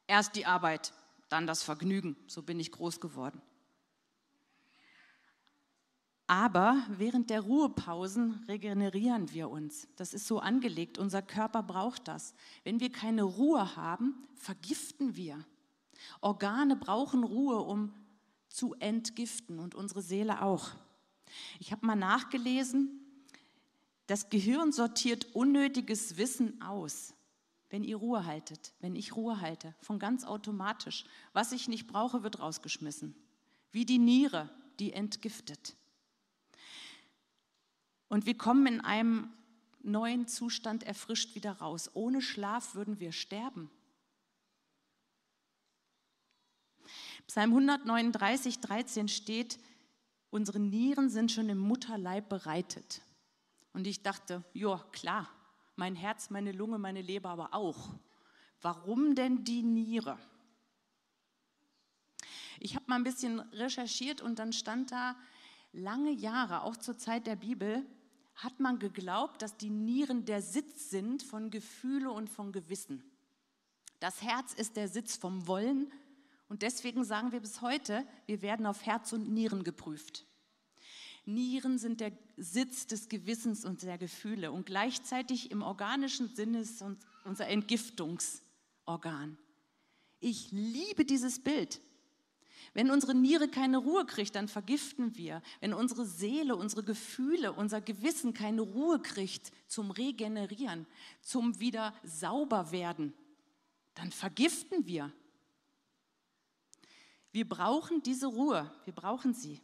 Erst 0.06 0.36
die 0.36 0.46
Arbeit, 0.46 0.92
dann 1.30 1.48
das 1.48 1.64
Vergnügen. 1.64 2.18
So 2.28 2.44
bin 2.44 2.60
ich 2.60 2.70
groß 2.70 3.00
geworden. 3.00 3.42
Aber 6.34 6.84
während 6.90 7.30
der 7.30 7.42
Ruhepausen 7.42 8.44
regenerieren 8.48 9.32
wir 9.34 9.52
uns. 9.52 9.88
Das 9.98 10.16
ist 10.16 10.26
so 10.26 10.40
angelegt. 10.40 10.98
Unser 10.98 11.22
Körper 11.22 11.62
braucht 11.62 12.08
das. 12.08 12.34
Wenn 12.64 12.80
wir 12.80 12.92
keine 12.92 13.22
Ruhe 13.22 13.76
haben, 13.76 14.16
vergiften 14.34 15.16
wir. 15.16 15.46
Organe 16.22 16.76
brauchen 16.76 17.24
Ruhe, 17.24 17.60
um 17.60 17.94
zu 18.50 18.74
entgiften 18.80 19.60
und 19.60 19.76
unsere 19.76 20.02
Seele 20.02 20.42
auch. 20.42 20.72
Ich 21.60 21.72
habe 21.72 21.86
mal 21.86 21.96
nachgelesen, 21.96 23.00
das 24.08 24.32
Gehirn 24.32 24.72
sortiert 24.72 25.36
unnötiges 25.36 26.18
Wissen 26.18 26.60
aus, 26.64 27.14
wenn 27.70 27.84
ihr 27.84 27.98
Ruhe 27.98 28.26
haltet, 28.26 28.74
wenn 28.80 28.96
ich 28.96 29.16
Ruhe 29.16 29.40
halte, 29.40 29.76
von 29.82 30.00
ganz 30.00 30.24
automatisch. 30.26 31.06
Was 31.32 31.52
ich 31.52 31.68
nicht 31.68 31.86
brauche, 31.86 32.24
wird 32.24 32.40
rausgeschmissen. 32.40 33.14
Wie 33.72 33.86
die 33.86 34.00
Niere, 34.00 34.50
die 34.80 34.94
entgiftet. 34.94 35.76
Und 38.14 38.28
wir 38.28 38.38
kommen 38.38 38.68
in 38.68 38.80
einem 38.80 39.34
neuen 39.82 40.28
Zustand 40.28 40.84
erfrischt 40.84 41.34
wieder 41.34 41.54
raus. 41.54 41.90
Ohne 41.96 42.22
Schlaf 42.22 42.76
würden 42.76 43.00
wir 43.00 43.12
sterben. 43.12 43.72
Psalm 47.26 47.50
139, 47.50 48.60
13 48.60 49.08
steht, 49.08 49.58
unsere 50.30 50.60
Nieren 50.60 51.10
sind 51.10 51.32
schon 51.32 51.50
im 51.50 51.58
Mutterleib 51.58 52.30
bereitet. 52.30 53.02
Und 53.74 53.88
ich 53.88 54.04
dachte, 54.04 54.44
ja 54.54 54.78
klar, 54.92 55.28
mein 55.76 55.96
Herz, 55.96 56.30
meine 56.30 56.52
Lunge, 56.52 56.78
meine 56.78 57.02
Leber 57.02 57.32
aber 57.32 57.56
auch. 57.56 57.96
Warum 58.62 59.16
denn 59.16 59.44
die 59.44 59.64
Niere? 59.64 60.20
Ich 62.60 62.76
habe 62.76 62.86
mal 62.86 62.98
ein 62.98 63.04
bisschen 63.04 63.40
recherchiert 63.40 64.22
und 64.22 64.38
dann 64.38 64.54
stand 64.54 64.92
da, 64.92 65.16
lange 65.72 66.12
Jahre, 66.12 66.62
auch 66.62 66.78
zur 66.78 67.00
Zeit 67.00 67.26
der 67.26 67.38
Bibel, 67.38 67.84
hat 68.36 68.60
man 68.60 68.80
geglaubt, 68.80 69.42
dass 69.42 69.58
die 69.58 69.70
Nieren 69.70 70.26
der 70.26 70.42
Sitz 70.42 70.90
sind 70.90 71.24
von 71.24 71.50
Gefühle 71.50 72.12
und 72.12 72.30
von 72.30 72.52
Gewissen. 72.52 73.04
Das 74.00 74.22
Herz 74.22 74.54
ist 74.54 74.76
der 74.76 74.88
Sitz 74.88 75.16
vom 75.16 75.48
Wollen 75.48 75.92
und 76.50 76.62
deswegen 76.62 77.04
sagen 77.04 77.32
wir 77.32 77.40
bis 77.40 77.62
heute, 77.62 78.06
wir 78.26 78.42
werden 78.42 78.66
auf 78.66 78.86
Herz 78.86 79.14
und 79.14 79.32
Nieren 79.32 79.64
geprüft. 79.64 80.26
Nieren 81.26 81.78
sind 81.78 82.02
der 82.02 82.12
Sitz 82.36 82.86
des 82.86 83.08
Gewissens 83.08 83.64
und 83.64 83.82
der 83.84 83.98
Gefühle 83.98 84.52
und 84.52 84.66
gleichzeitig 84.66 85.52
im 85.52 85.62
organischen 85.62 86.28
Sinne 86.36 86.60
ist 86.60 86.84
unser 87.24 87.48
Entgiftungsorgan. 87.48 89.38
Ich 90.20 90.52
liebe 90.52 91.06
dieses 91.06 91.42
Bild. 91.42 91.82
Wenn 92.74 92.92
unsere 92.92 93.14
Niere 93.16 93.48
keine 93.48 93.78
Ruhe 93.78 94.06
kriegt, 94.06 94.36
dann 94.36 94.48
vergiften 94.48 95.16
wir. 95.18 95.42
Wenn 95.60 95.74
unsere 95.74 96.06
Seele, 96.06 96.56
unsere 96.56 96.84
Gefühle, 96.84 97.54
unser 97.54 97.82
Gewissen 97.82 98.34
keine 98.34 98.62
Ruhe 98.62 99.02
kriegt 99.02 99.52
zum 99.68 99.92
Regenerieren, 99.92 100.88
zum 101.22 101.60
wieder 101.60 101.94
sauber 102.04 102.72
werden, 102.72 103.14
dann 103.96 104.12
vergiften 104.12 104.88
wir. 104.88 105.12
Wir 107.32 107.48
brauchen 107.48 108.04
diese 108.04 108.28
Ruhe, 108.28 108.72
wir 108.86 108.94
brauchen 108.94 109.34
sie. 109.34 109.60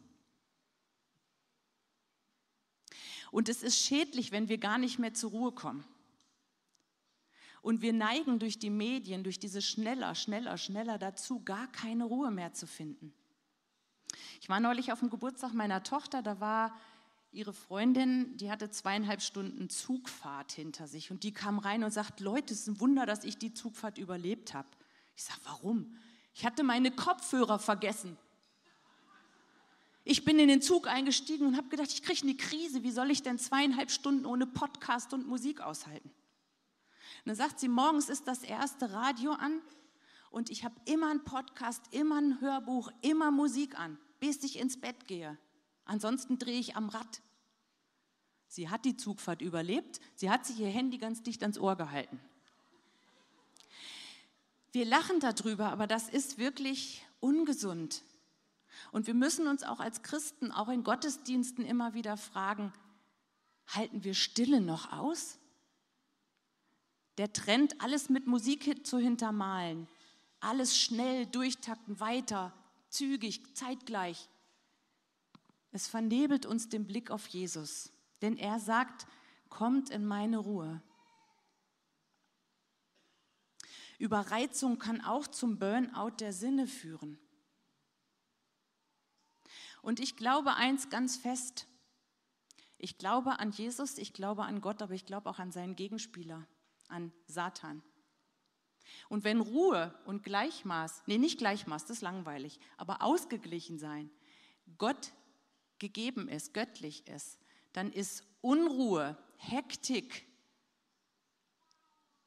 Und 3.30 3.48
es 3.48 3.62
ist 3.62 3.78
schädlich, 3.78 4.32
wenn 4.32 4.48
wir 4.48 4.58
gar 4.58 4.78
nicht 4.78 4.98
mehr 4.98 5.14
zur 5.14 5.30
Ruhe 5.30 5.52
kommen. 5.52 5.84
Und 7.62 7.82
wir 7.82 7.92
neigen 7.92 8.38
durch 8.38 8.58
die 8.58 8.70
Medien, 8.70 9.22
durch 9.22 9.38
diese 9.38 9.60
schneller, 9.60 10.14
schneller, 10.14 10.56
schneller 10.56 10.98
dazu, 10.98 11.42
gar 11.44 11.66
keine 11.68 12.04
Ruhe 12.04 12.30
mehr 12.30 12.52
zu 12.52 12.66
finden. 12.66 13.12
Ich 14.40 14.48
war 14.48 14.60
neulich 14.60 14.92
auf 14.92 15.00
dem 15.00 15.10
Geburtstag 15.10 15.52
meiner 15.52 15.82
Tochter, 15.82 16.22
da 16.22 16.40
war 16.40 16.74
ihre 17.32 17.52
Freundin, 17.52 18.36
die 18.38 18.50
hatte 18.50 18.70
zweieinhalb 18.70 19.22
Stunden 19.22 19.68
Zugfahrt 19.68 20.52
hinter 20.52 20.88
sich 20.88 21.10
und 21.10 21.22
die 21.22 21.32
kam 21.32 21.58
rein 21.58 21.84
und 21.84 21.92
sagt, 21.92 22.20
Leute, 22.20 22.54
es 22.54 22.60
ist 22.60 22.68
ein 22.68 22.80
Wunder, 22.80 23.06
dass 23.06 23.24
ich 23.24 23.38
die 23.38 23.54
Zugfahrt 23.54 23.98
überlebt 23.98 24.54
habe. 24.54 24.68
Ich 25.16 25.24
sage, 25.24 25.40
warum? 25.44 25.94
Ich 26.34 26.44
hatte 26.44 26.64
meine 26.64 26.90
Kopfhörer 26.90 27.58
vergessen. 27.58 28.16
Ich 30.02 30.24
bin 30.24 30.38
in 30.38 30.48
den 30.48 30.62
Zug 30.62 30.88
eingestiegen 30.88 31.46
und 31.46 31.56
habe 31.56 31.68
gedacht, 31.68 31.92
ich 31.92 32.02
kriege 32.02 32.22
eine 32.22 32.34
Krise. 32.34 32.82
Wie 32.82 32.90
soll 32.90 33.10
ich 33.10 33.22
denn 33.22 33.38
zweieinhalb 33.38 33.90
Stunden 33.90 34.26
ohne 34.26 34.46
Podcast 34.46 35.12
und 35.12 35.28
Musik 35.28 35.60
aushalten? 35.60 36.10
Und 37.20 37.28
dann 37.28 37.36
sagt 37.36 37.60
sie, 37.60 37.68
morgens 37.68 38.08
ist 38.08 38.26
das 38.26 38.42
erste 38.42 38.92
Radio 38.92 39.32
an 39.32 39.60
und 40.30 40.50
ich 40.50 40.64
habe 40.64 40.74
immer 40.84 41.10
einen 41.10 41.24
Podcast, 41.24 41.82
immer 41.90 42.20
ein 42.20 42.40
Hörbuch, 42.40 42.90
immer 43.02 43.30
Musik 43.30 43.78
an, 43.78 43.98
bis 44.18 44.42
ich 44.44 44.58
ins 44.58 44.80
Bett 44.80 45.06
gehe. 45.06 45.38
Ansonsten 45.84 46.38
drehe 46.38 46.58
ich 46.58 46.76
am 46.76 46.88
Rad. 46.88 47.22
Sie 48.46 48.68
hat 48.68 48.84
die 48.84 48.96
Zugfahrt 48.96 49.42
überlebt, 49.42 50.00
sie 50.14 50.30
hat 50.30 50.44
sich 50.44 50.58
ihr 50.60 50.68
Handy 50.68 50.98
ganz 50.98 51.22
dicht 51.22 51.42
ans 51.42 51.58
Ohr 51.58 51.76
gehalten. 51.76 52.20
Wir 54.72 54.84
lachen 54.84 55.20
darüber, 55.20 55.70
aber 55.70 55.86
das 55.86 56.08
ist 56.08 56.38
wirklich 56.38 57.04
ungesund. 57.18 58.02
Und 58.92 59.06
wir 59.06 59.14
müssen 59.14 59.46
uns 59.46 59.62
auch 59.62 59.80
als 59.80 60.02
Christen, 60.02 60.52
auch 60.52 60.68
in 60.68 60.84
Gottesdiensten 60.84 61.64
immer 61.64 61.94
wieder 61.94 62.16
fragen, 62.16 62.72
Halten 63.74 64.02
wir 64.02 64.14
Stille 64.14 64.60
noch 64.60 64.92
aus? 64.92 65.38
Der 67.20 67.34
Trend, 67.34 67.78
alles 67.82 68.08
mit 68.08 68.26
Musik 68.26 68.86
zu 68.86 68.96
hintermalen, 68.96 69.86
alles 70.40 70.78
schnell 70.78 71.26
durchtakten, 71.26 72.00
weiter, 72.00 72.50
zügig, 72.88 73.54
zeitgleich. 73.54 74.30
Es 75.70 75.86
vernebelt 75.86 76.46
uns 76.46 76.70
den 76.70 76.86
Blick 76.86 77.10
auf 77.10 77.26
Jesus, 77.26 77.92
denn 78.22 78.38
er 78.38 78.58
sagt, 78.58 79.06
kommt 79.50 79.90
in 79.90 80.06
meine 80.06 80.38
Ruhe. 80.38 80.80
Überreizung 83.98 84.78
kann 84.78 85.02
auch 85.02 85.26
zum 85.26 85.58
Burnout 85.58 86.16
der 86.20 86.32
Sinne 86.32 86.66
führen. 86.66 87.18
Und 89.82 90.00
ich 90.00 90.16
glaube 90.16 90.54
eins 90.54 90.88
ganz 90.88 91.18
fest. 91.18 91.66
Ich 92.78 92.96
glaube 92.96 93.38
an 93.40 93.50
Jesus, 93.50 93.98
ich 93.98 94.14
glaube 94.14 94.44
an 94.44 94.62
Gott, 94.62 94.80
aber 94.80 94.94
ich 94.94 95.04
glaube 95.04 95.28
auch 95.28 95.38
an 95.38 95.52
seinen 95.52 95.76
Gegenspieler, 95.76 96.46
an 96.90 97.12
Satan. 97.26 97.82
Und 99.08 99.24
wenn 99.24 99.40
Ruhe 99.40 99.94
und 100.04 100.22
Gleichmaß, 100.22 101.04
nee, 101.06 101.18
nicht 101.18 101.38
Gleichmaß, 101.38 101.84
das 101.84 101.98
ist 101.98 102.02
langweilig, 102.02 102.58
aber 102.76 103.02
ausgeglichen 103.02 103.78
sein, 103.78 104.10
Gott 104.78 105.12
gegeben 105.78 106.28
ist, 106.28 106.54
göttlich 106.54 107.06
ist, 107.08 107.38
dann 107.72 107.92
ist 107.92 108.24
Unruhe, 108.40 109.16
Hektik 109.36 110.26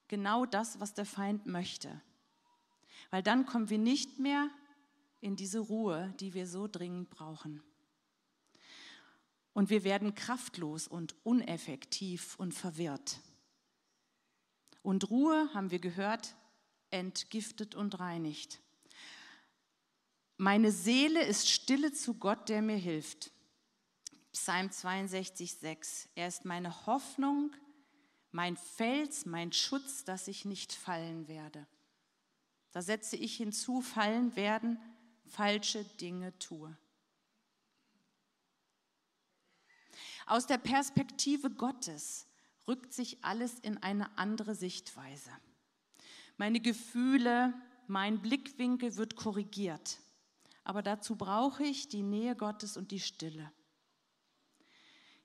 genau 0.07 0.45
das, 0.45 0.79
was 0.79 0.93
der 0.93 1.05
Feind 1.05 1.45
möchte. 1.45 2.01
Weil 3.09 3.23
dann 3.23 3.45
kommen 3.45 3.69
wir 3.69 3.77
nicht 3.77 4.19
mehr 4.19 4.49
in 5.21 5.35
diese 5.35 5.59
Ruhe, 5.59 6.13
die 6.19 6.33
wir 6.33 6.47
so 6.47 6.67
dringend 6.67 7.09
brauchen. 7.09 7.63
Und 9.53 9.69
wir 9.69 9.83
werden 9.83 10.15
kraftlos 10.15 10.87
und 10.87 11.15
uneffektiv 11.23 12.35
und 12.37 12.53
verwirrt. 12.53 13.21
Und 14.83 15.09
Ruhe, 15.09 15.49
haben 15.53 15.71
wir 15.71 15.79
gehört, 15.79 16.35
entgiftet 16.91 17.73
und 17.73 17.99
reinigt. 17.99 18.61
Meine 20.37 20.71
Seele 20.71 21.23
ist 21.23 21.49
stille 21.49 21.93
zu 21.93 22.15
Gott, 22.15 22.49
der 22.49 22.61
mir 22.61 22.75
hilft. 22.75 23.31
Psalm 24.33 24.71
62, 24.71 25.53
6. 25.53 26.09
Er 26.15 26.27
ist 26.27 26.43
meine 26.43 26.85
Hoffnung, 26.85 27.51
mein 28.31 28.57
Fels, 28.57 29.25
mein 29.25 29.53
Schutz, 29.53 30.03
dass 30.03 30.27
ich 30.27 30.43
nicht 30.43 30.73
fallen 30.73 31.27
werde. 31.27 31.65
Da 32.71 32.81
setze 32.81 33.15
ich 33.15 33.37
hinzu, 33.37 33.81
fallen 33.81 34.35
werden, 34.35 34.79
falsche 35.25 35.83
Dinge 35.83 36.37
tue. 36.39 36.75
Aus 40.25 40.47
der 40.47 40.57
Perspektive 40.57 41.51
Gottes 41.51 42.25
rückt 42.67 42.93
sich 42.93 43.23
alles 43.23 43.59
in 43.59 43.77
eine 43.77 44.17
andere 44.17 44.55
Sichtweise. 44.55 45.31
Meine 46.37 46.59
Gefühle, 46.59 47.53
mein 47.87 48.21
Blickwinkel 48.21 48.97
wird 48.97 49.15
korrigiert. 49.15 49.99
Aber 50.63 50.81
dazu 50.81 51.15
brauche 51.15 51.63
ich 51.63 51.89
die 51.89 52.03
Nähe 52.03 52.35
Gottes 52.35 52.77
und 52.77 52.91
die 52.91 52.99
Stille. 52.99 53.51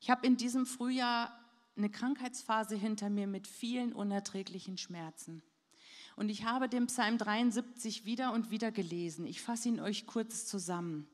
Ich 0.00 0.10
habe 0.10 0.26
in 0.26 0.36
diesem 0.36 0.66
Frühjahr 0.66 1.32
eine 1.76 1.90
Krankheitsphase 1.90 2.76
hinter 2.76 3.08
mir 3.08 3.26
mit 3.26 3.46
vielen 3.46 3.92
unerträglichen 3.92 4.78
Schmerzen. 4.78 5.42
Und 6.16 6.28
ich 6.28 6.44
habe 6.44 6.68
den 6.68 6.86
Psalm 6.86 7.18
73 7.18 8.04
wieder 8.04 8.32
und 8.32 8.50
wieder 8.50 8.72
gelesen. 8.72 9.26
Ich 9.26 9.40
fasse 9.40 9.68
ihn 9.68 9.78
euch 9.78 10.06
kurz 10.06 10.46
zusammen. 10.46 11.08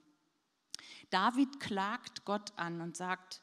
David 1.10 1.60
klagt 1.60 2.24
Gott 2.24 2.52
an 2.56 2.80
und 2.80 2.96
sagt, 2.96 3.42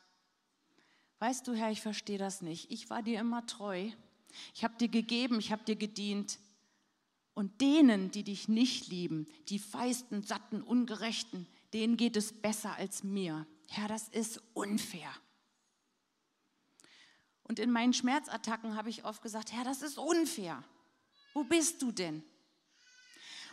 weißt 1.21 1.47
du 1.47 1.53
Herr, 1.53 1.69
ich 1.71 1.81
verstehe 1.81 2.17
das 2.17 2.41
nicht. 2.41 2.71
Ich 2.71 2.89
war 2.89 3.03
dir 3.03 3.19
immer 3.19 3.45
treu. 3.45 3.91
Ich 4.55 4.63
habe 4.63 4.75
dir 4.77 4.87
gegeben, 4.87 5.39
ich 5.39 5.51
habe 5.51 5.63
dir 5.63 5.75
gedient. 5.75 6.39
Und 7.33 7.61
denen, 7.61 8.11
die 8.11 8.23
dich 8.23 8.49
nicht 8.49 8.87
lieben, 8.87 9.27
die 9.47 9.59
feisten, 9.59 10.23
satten, 10.23 10.61
ungerechten, 10.61 11.47
denen 11.73 11.95
geht 11.95 12.17
es 12.17 12.33
besser 12.33 12.75
als 12.75 13.03
mir. 13.03 13.45
Herr, 13.69 13.87
das 13.87 14.09
ist 14.09 14.41
unfair. 14.53 15.09
Und 17.43 17.59
in 17.59 17.71
meinen 17.71 17.93
Schmerzattacken 17.93 18.75
habe 18.75 18.89
ich 18.89 19.05
oft 19.05 19.21
gesagt, 19.21 19.53
Herr, 19.53 19.63
das 19.63 19.81
ist 19.81 19.97
unfair. 19.97 20.63
Wo 21.33 21.43
bist 21.43 21.81
du 21.81 21.91
denn? 21.91 22.23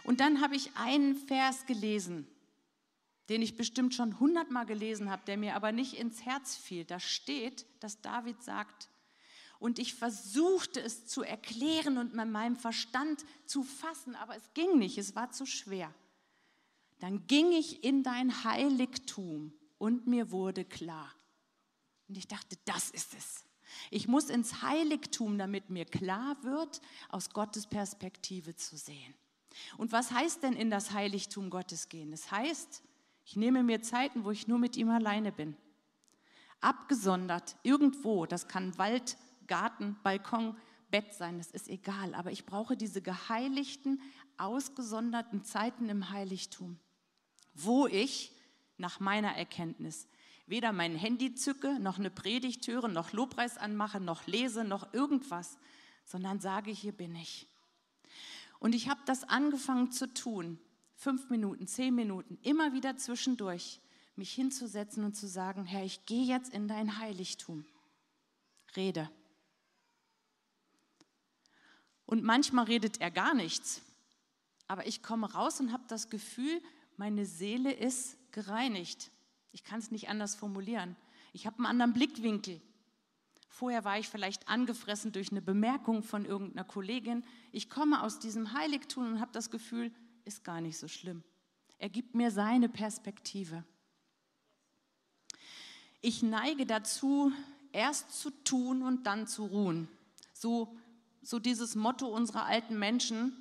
Und 0.05 0.21
dann 0.21 0.41
habe 0.41 0.57
ich 0.57 0.75
einen 0.75 1.17
Vers 1.17 1.67
gelesen, 1.67 2.27
den 3.29 3.43
ich 3.43 3.57
bestimmt 3.57 3.95
schon 3.95 4.19
hundertmal 4.19 4.67
gelesen 4.67 5.11
habe, 5.11 5.23
der 5.27 5.37
mir 5.37 5.55
aber 5.55 5.73
nicht 5.73 5.95
ins 5.95 6.25
Herz 6.25 6.57
fiel. 6.57 6.85
Da 6.85 6.99
steht, 6.99 7.67
dass 7.81 8.01
David 8.01 8.43
sagt, 8.43 8.89
und 9.59 9.79
ich 9.79 9.95
versuchte 9.95 10.81
es 10.81 11.07
zu 11.07 11.23
erklären 11.23 11.99
und 11.99 12.15
mit 12.15 12.29
meinem 12.29 12.57
Verstand 12.57 13.25
zu 13.45 13.63
fassen, 13.65 14.15
aber 14.15 14.37
es 14.37 14.55
ging 14.55 14.79
nicht, 14.79 14.99
es 14.99 15.17
war 15.17 15.31
zu 15.33 15.47
schwer. 15.47 15.93
Dann 17.01 17.27
ging 17.27 17.53
ich 17.53 17.85
in 17.85 18.03
dein 18.03 18.45
Heiligtum 18.45 19.53
und 19.79 20.07
mir 20.07 20.31
wurde 20.31 20.65
klar. 20.65 21.13
Und 22.09 22.17
ich 22.17 22.29
dachte, 22.29 22.57
das 22.65 22.91
ist 22.91 23.15
es. 23.15 23.45
Ich 23.91 24.09
muss 24.09 24.31
ins 24.31 24.63
Heiligtum, 24.63 25.39
damit 25.39 25.71
mir 25.71 25.85
klar 25.85 26.43
wird, 26.43 26.81
aus 27.11 27.31
Gottes 27.31 27.67
Perspektive 27.67 28.57
zu 28.57 28.77
sehen. 28.77 29.15
Und 29.77 29.93
was 29.93 30.11
heißt 30.11 30.43
denn 30.43 30.55
in 30.55 30.71
das 30.71 30.93
Heiligtum 30.93 31.51
Gottes 31.51 31.89
gehen? 31.89 32.11
Das 32.11 32.31
heißt, 32.31 32.83
ich 33.29 33.37
nehme 33.37 33.63
mir 33.63 33.83
Zeiten, 33.83 34.25
wo 34.25 34.31
ich 34.31 34.49
nur 34.49 34.59
mit 34.59 34.79
ihm 34.79 34.89
alleine 34.89 35.33
bin. 35.33 35.55
Abgesondert, 36.63 37.57
irgendwo, 37.63 38.25
das 38.25 38.49
kann 38.49 38.79
Wald, 38.79 39.19
Garten, 39.47 39.99
Balkon, 40.03 40.57
Bett 40.91 41.13
sein, 41.13 41.37
das 41.37 41.51
ist 41.51 41.69
egal, 41.69 42.15
aber 42.15 42.33
ich 42.33 42.47
brauche 42.47 42.75
diese 42.75 43.03
geheiligten, 43.03 44.01
ausgesonderten 44.39 45.45
Zeiten 45.45 45.91
im 45.91 46.09
Heiligtum, 46.09 46.79
wo 47.53 47.87
ich 47.87 48.33
nach 48.79 48.99
meiner 48.99 49.37
Erkenntnis 49.37 50.09
weder 50.47 50.73
mein 50.73 50.97
Handy 50.97 51.35
zücke, 51.35 51.79
noch 51.81 51.99
eine 51.99 52.11
Predigt 52.11 52.67
höre, 52.67 52.89
noch 52.89 53.13
Lobpreis 53.13 53.59
anmache, 53.59 54.01
noch 54.01 54.27
lese, 54.27 54.65
noch 54.65 54.95
irgendwas, 54.95 55.59
sondern 56.07 56.41
sage, 56.41 56.71
hier 56.71 56.93
bin 56.93 57.15
ich. 57.15 57.47
Und 58.59 58.75
ich 58.75 58.89
habe 58.89 59.03
das 59.05 59.25
angefangen 59.25 59.93
zu 59.93 60.15
tun, 60.15 60.59
fünf 60.99 61.31
Minuten, 61.31 61.69
zehn 61.69 61.95
Minuten, 61.95 62.39
immer 62.43 62.73
wieder 62.73 62.97
zwischendurch, 62.97 63.81
mich 64.17 64.33
hinzusetzen 64.33 65.05
und 65.05 65.15
zu 65.15 65.29
sagen, 65.29 65.65
Herr, 65.65 65.85
ich 65.85 66.05
gehe 66.07 66.25
jetzt 66.25 66.53
in 66.53 66.67
dein 66.67 66.99
Heiligtum. 66.99 67.65
Rede. 68.75 69.09
Und 72.05 72.25
manchmal 72.25 72.65
redet 72.65 73.01
er 73.01 73.13
gar 73.13 73.33
nichts. 73.33 73.81
Aber 74.67 74.87
ich 74.87 75.03
komme 75.03 75.33
raus 75.33 75.61
und 75.61 75.73
habe 75.73 75.85
das 75.87 76.11
Gefühl, 76.11 76.61
meine 76.97 77.25
Seele 77.27 77.73
ist 77.73 78.17
gereinigt. 78.33 79.13
Ich 79.53 79.63
kann 79.63 79.79
es 79.79 79.93
nicht 79.93 80.09
anders 80.09 80.35
formulieren. 80.35 80.97
Ich 81.33 81.47
habe 81.47 81.59
einen 81.59 81.67
anderen 81.67 81.93
Blickwinkel. 81.93 82.61
Vorher 83.49 83.85
war 83.85 83.99
ich 84.01 84.09
vielleicht 84.09 84.49
angefressen 84.49 85.13
durch 85.13 85.31
eine 85.31 85.43
Bemerkung 85.43 86.03
von 86.03 86.25
irgendeiner 86.25 86.65
Kollegin. 86.65 87.25
Ich 87.53 87.71
komme 87.71 88.03
aus 88.03 88.19
diesem 88.19 88.53
Heiligtum 88.53 89.07
und 89.13 89.21
habe 89.21 89.33
das 89.33 89.51
Gefühl, 89.51 89.93
ist 90.29 90.45
gar 90.45 90.61
nicht 90.61 90.77
so 90.77 90.89
schlimm. 90.89 91.25
Er 91.79 91.89
gibt 91.89 92.15
mir 92.15 92.31
seine 92.31 92.69
Perspektive. 92.69 93.65
Ich 96.03 96.23
neige 96.23 96.67
dazu, 96.67 97.33
erst 97.73 98.13
zu 98.13 98.31
tun 98.45 98.83
und 98.83 99.07
dann 99.07 99.27
zu 99.27 99.47
ruhen. 99.47 99.89
So, 100.35 100.77
so 101.23 101.39
dieses 101.39 101.77
Motto 101.77 102.07
unserer 102.07 102.45
alten 102.45 102.79
Menschen, 102.79 103.33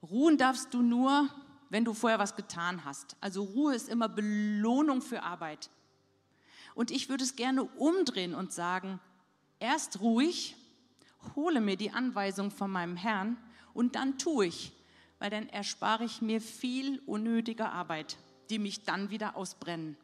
ruhen 0.00 0.38
darfst 0.38 0.72
du 0.72 0.80
nur, 0.80 1.28
wenn 1.70 1.84
du 1.84 1.92
vorher 1.92 2.20
was 2.20 2.36
getan 2.36 2.84
hast. 2.84 3.16
Also 3.20 3.42
Ruhe 3.42 3.74
ist 3.74 3.88
immer 3.88 4.08
Belohnung 4.08 5.02
für 5.02 5.24
Arbeit. 5.24 5.70
Und 6.76 6.92
ich 6.92 7.08
würde 7.08 7.24
es 7.24 7.34
gerne 7.34 7.64
umdrehen 7.64 8.34
und 8.34 8.52
sagen, 8.52 9.00
erst 9.58 10.00
ruhig, 10.00 10.54
hole 11.34 11.60
mir 11.60 11.76
die 11.76 11.90
Anweisung 11.90 12.52
von 12.52 12.70
meinem 12.70 12.94
Herrn 12.96 13.36
und 13.74 13.96
dann 13.96 14.18
tue 14.18 14.46
ich, 14.46 14.72
weil 15.18 15.30
dann 15.30 15.48
erspare 15.48 16.04
ich 16.04 16.22
mir 16.22 16.40
viel 16.40 17.00
unnötige 17.06 17.68
Arbeit, 17.68 18.16
die 18.50 18.58
mich 18.58 18.84
dann 18.84 19.10
wieder 19.10 19.36
ausbrennen. 19.36 19.96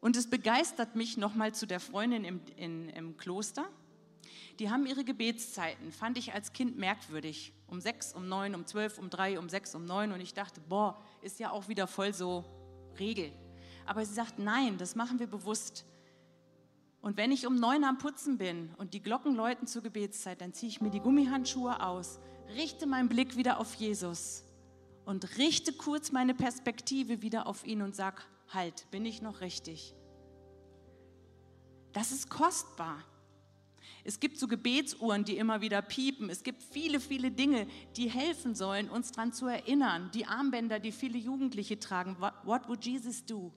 Und 0.00 0.16
es 0.16 0.28
begeistert 0.28 0.96
mich 0.96 1.16
nochmal 1.16 1.54
zu 1.54 1.66
der 1.66 1.80
Freundin 1.80 2.24
im, 2.24 2.40
in, 2.56 2.90
im 2.90 3.16
Kloster. 3.16 3.64
Die 4.58 4.70
haben 4.70 4.86
ihre 4.86 5.02
Gebetszeiten, 5.02 5.92
fand 5.92 6.18
ich 6.18 6.34
als 6.34 6.52
Kind 6.52 6.78
merkwürdig 6.78 7.52
um 7.66 7.80
sechs, 7.80 8.12
um 8.12 8.28
neun, 8.28 8.54
um 8.54 8.66
zwölf, 8.66 8.98
um 8.98 9.10
drei, 9.10 9.38
um 9.38 9.48
sechs, 9.48 9.74
um 9.74 9.84
neun. 9.84 10.12
Und 10.12 10.20
ich 10.20 10.34
dachte, 10.34 10.60
boah, 10.68 11.00
ist 11.22 11.40
ja 11.40 11.50
auch 11.50 11.68
wieder 11.68 11.86
voll 11.86 12.12
so 12.12 12.44
Regel. 12.98 13.32
Aber 13.86 14.04
sie 14.04 14.14
sagt, 14.14 14.38
nein, 14.38 14.78
das 14.78 14.94
machen 14.94 15.18
wir 15.18 15.26
bewusst. 15.26 15.84
Und 17.00 17.16
wenn 17.16 17.32
ich 17.32 17.46
um 17.46 17.56
neun 17.56 17.84
am 17.84 17.98
Putzen 17.98 18.38
bin 18.38 18.70
und 18.78 18.94
die 18.94 19.02
Glocken 19.02 19.34
läuten 19.34 19.66
zur 19.66 19.82
Gebetszeit, 19.82 20.40
dann 20.40 20.52
ziehe 20.52 20.70
ich 20.70 20.80
mir 20.80 20.90
die 20.90 21.00
Gummihandschuhe 21.00 21.82
aus, 21.82 22.18
richte 22.48 22.86
meinen 22.86 23.08
Blick 23.08 23.36
wieder 23.36 23.58
auf 23.58 23.74
Jesus 23.74 24.44
und 25.04 25.38
richte 25.38 25.72
kurz 25.72 26.12
meine 26.12 26.34
Perspektive 26.34 27.22
wieder 27.22 27.46
auf 27.46 27.66
ihn 27.66 27.82
und 27.82 27.94
sag, 27.94 28.26
halt, 28.48 28.90
bin 28.90 29.04
ich 29.06 29.22
noch 29.22 29.40
richtig? 29.40 29.94
Das 31.92 32.12
ist 32.12 32.28
kostbar. 32.28 33.04
Es 34.06 34.20
gibt 34.20 34.38
so 34.38 34.46
Gebetsuhren, 34.48 35.24
die 35.24 35.38
immer 35.38 35.62
wieder 35.62 35.80
piepen. 35.80 36.28
Es 36.28 36.42
gibt 36.42 36.62
viele, 36.62 37.00
viele 37.00 37.30
Dinge, 37.30 37.66
die 37.96 38.10
helfen 38.10 38.54
sollen, 38.54 38.90
uns 38.90 39.12
daran 39.12 39.32
zu 39.32 39.46
erinnern. 39.46 40.10
Die 40.12 40.26
Armbänder, 40.26 40.78
die 40.78 40.92
viele 40.92 41.16
Jugendliche 41.16 41.78
tragen. 41.78 42.18
What 42.18 42.68
would 42.68 42.84
Jesus 42.84 43.24
do? 43.24 43.52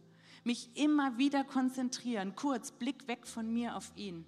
Mich 0.46 0.70
immer 0.76 1.18
wieder 1.18 1.44
konzentrieren. 1.44 2.36
Kurz, 2.36 2.72
Blick 2.72 3.08
weg 3.10 3.28
von 3.28 3.52
mir 3.54 3.76
auf 3.76 3.92
ihn. 3.98 4.26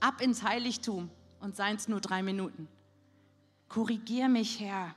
Ab 0.00 0.22
ins 0.22 0.42
Heiligtum 0.42 1.10
und 1.40 1.56
seien 1.56 1.76
es 1.76 1.88
nur 1.88 2.00
drei 2.00 2.22
Minuten. 2.22 2.68
Korrigier 3.68 4.28
mich, 4.28 4.60
Herr. 4.60 4.94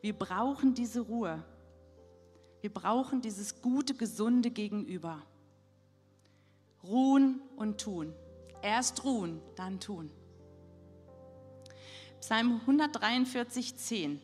Wir 0.00 0.12
brauchen 0.12 0.74
diese 0.74 1.00
Ruhe. 1.00 1.44
Wir 2.60 2.72
brauchen 2.72 3.20
dieses 3.20 3.62
gute, 3.62 3.94
gesunde 3.94 4.50
Gegenüber. 4.50 5.22
Ruhen 6.82 7.40
und 7.56 7.80
tun. 7.80 8.12
Erst 8.62 9.04
ruhen, 9.04 9.40
dann 9.54 9.78
tun. 9.78 10.10
Psalm 12.20 12.60
143, 12.62 13.76
10. 13.76 14.20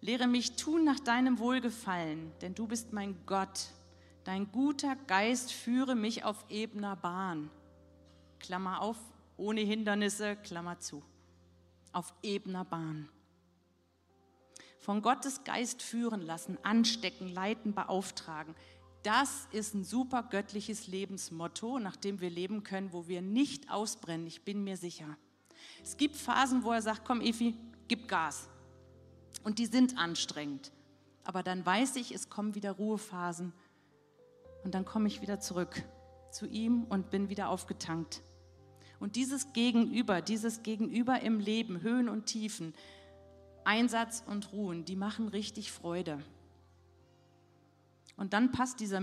Lehre 0.00 0.26
mich 0.26 0.56
tun 0.56 0.84
nach 0.84 1.00
deinem 1.00 1.38
Wohlgefallen, 1.38 2.32
denn 2.40 2.54
du 2.54 2.66
bist 2.66 2.92
mein 2.92 3.16
Gott. 3.26 3.68
Dein 4.24 4.50
guter 4.50 4.96
Geist 4.96 5.52
führe 5.52 5.94
mich 5.94 6.24
auf 6.24 6.44
ebener 6.48 6.96
Bahn. 6.96 7.50
Klammer 8.40 8.80
auf, 8.80 8.96
ohne 9.36 9.60
Hindernisse, 9.60 10.36
Klammer 10.36 10.78
zu. 10.80 11.02
Auf 11.96 12.12
ebener 12.22 12.66
Bahn. 12.66 13.08
Von 14.80 15.00
Gottes 15.00 15.44
Geist 15.44 15.80
führen 15.80 16.20
lassen, 16.20 16.58
anstecken, 16.62 17.26
leiten, 17.26 17.72
beauftragen. 17.72 18.54
Das 19.02 19.48
ist 19.50 19.72
ein 19.72 19.82
super 19.82 20.22
göttliches 20.22 20.88
Lebensmotto, 20.88 21.78
nach 21.78 21.96
dem 21.96 22.20
wir 22.20 22.28
leben 22.28 22.64
können, 22.64 22.92
wo 22.92 23.08
wir 23.08 23.22
nicht 23.22 23.70
ausbrennen, 23.70 24.26
ich 24.26 24.44
bin 24.44 24.62
mir 24.62 24.76
sicher. 24.76 25.16
Es 25.82 25.96
gibt 25.96 26.16
Phasen, 26.16 26.64
wo 26.64 26.72
er 26.72 26.82
sagt, 26.82 27.06
komm 27.06 27.22
Efi, 27.22 27.56
gib 27.88 28.08
Gas. 28.08 28.50
Und 29.42 29.58
die 29.58 29.64
sind 29.64 29.96
anstrengend. 29.96 30.72
Aber 31.24 31.42
dann 31.42 31.64
weiß 31.64 31.96
ich, 31.96 32.12
es 32.12 32.28
kommen 32.28 32.54
wieder 32.54 32.72
Ruhephasen. 32.72 33.54
Und 34.64 34.74
dann 34.74 34.84
komme 34.84 35.08
ich 35.08 35.22
wieder 35.22 35.40
zurück 35.40 35.82
zu 36.30 36.44
ihm 36.44 36.84
und 36.90 37.08
bin 37.08 37.30
wieder 37.30 37.48
aufgetankt. 37.48 38.20
Und 38.98 39.16
dieses 39.16 39.52
Gegenüber, 39.52 40.22
dieses 40.22 40.62
Gegenüber 40.62 41.20
im 41.20 41.40
Leben, 41.40 41.82
Höhen 41.82 42.08
und 42.08 42.26
Tiefen, 42.26 42.74
Einsatz 43.64 44.22
und 44.26 44.52
Ruhen, 44.52 44.84
die 44.84 44.96
machen 44.96 45.28
richtig 45.28 45.72
Freude. 45.72 46.22
Und 48.16 48.32
dann 48.32 48.52
passt 48.52 48.80
dieser 48.80 49.02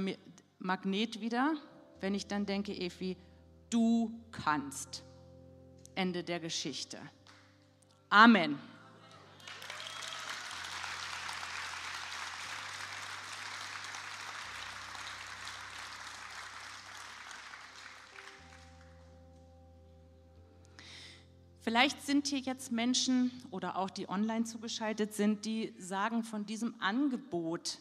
Magnet 0.60 1.22
wieder, 1.22 1.54
wenn 2.00 2.16
ich 2.16 2.28
dann 2.28 2.46
denke, 2.46 2.74
Efi, 2.74 3.18
du 3.70 4.12
kannst. 4.32 5.04
Ende 5.96 6.24
der 6.24 6.40
Geschichte. 6.40 6.98
Amen. 8.10 8.58
Vielleicht 21.64 22.06
sind 22.06 22.28
hier 22.28 22.40
jetzt 22.40 22.74
Menschen 22.74 23.32
oder 23.50 23.78
auch 23.78 23.90
die 23.90 24.10
online 24.10 24.44
zugeschaltet 24.44 25.14
sind, 25.14 25.46
die 25.46 25.74
sagen 25.78 26.24
von 26.24 26.46
diesem 26.46 26.76
Angebot 26.82 27.80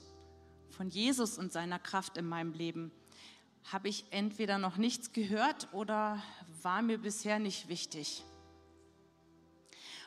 von 0.70 0.88
Jesus 0.88 1.36
und 1.36 1.52
seiner 1.52 1.80
Kraft 1.80 2.16
in 2.16 2.28
meinem 2.28 2.52
Leben 2.52 2.92
habe 3.64 3.88
ich 3.88 4.04
entweder 4.10 4.58
noch 4.58 4.76
nichts 4.76 5.12
gehört 5.12 5.68
oder 5.72 6.22
war 6.62 6.80
mir 6.80 6.98
bisher 6.98 7.40
nicht 7.40 7.68
wichtig. 7.68 8.24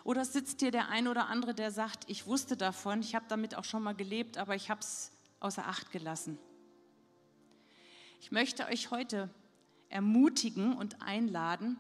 Oder 0.06 0.24
sitzt 0.24 0.62
hier 0.62 0.72
der 0.72 0.90
ein 0.90 1.10
oder 1.10 1.28
andere, 1.28 1.54
der 1.54 1.72
sagt, 1.72 2.10
ich 2.10 2.28
wusste 2.28 2.56
davon, 2.56 3.02
ich 3.02 3.14
habe 3.14 3.26
damit 3.28 3.56
auch 3.56 3.64
schon 3.66 3.84
mal 3.84 3.96
gelebt, 3.96 4.38
aber 4.38 4.56
ich 4.56 4.70
habe 4.70 4.82
es 4.82 5.12
außer 5.42 5.66
Acht 5.68 5.92
gelassen. 5.92 6.38
Ich 8.22 8.32
möchte 8.32 8.68
euch 8.68 8.92
heute 8.92 9.30
ermutigen 9.90 10.78
und 10.78 11.02
einladen, 11.02 11.78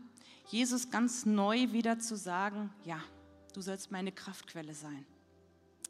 Jesus 0.48 0.90
ganz 0.92 1.26
neu 1.26 1.72
wieder 1.72 2.00
zu 2.00 2.16
sagen, 2.16 2.72
ja, 2.84 3.02
du 3.54 3.62
sollst 3.62 3.92
meine 3.92 4.12
Kraftquelle 4.12 4.74
sein. 4.74 5.06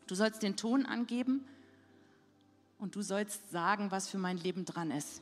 Du 0.08 0.16
sollst 0.16 0.44
den 0.44 0.56
Ton 0.56 0.86
angeben 0.86 1.46
und 2.78 2.96
du 2.96 3.02
sollst 3.02 3.50
sagen, 3.50 3.92
was 3.92 4.08
für 4.08 4.18
mein 4.18 4.38
Leben 4.38 4.66
dran 4.66 4.92
ist. 4.92 5.22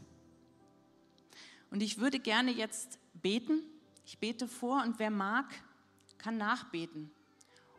Und 1.71 1.81
ich 1.81 1.97
würde 1.97 2.19
gerne 2.19 2.51
jetzt 2.51 2.99
beten. 3.13 3.61
Ich 4.05 4.19
bete 4.19 4.47
vor 4.47 4.83
und 4.83 4.99
wer 4.99 5.09
mag, 5.09 5.45
kann 6.17 6.37
nachbeten 6.37 7.09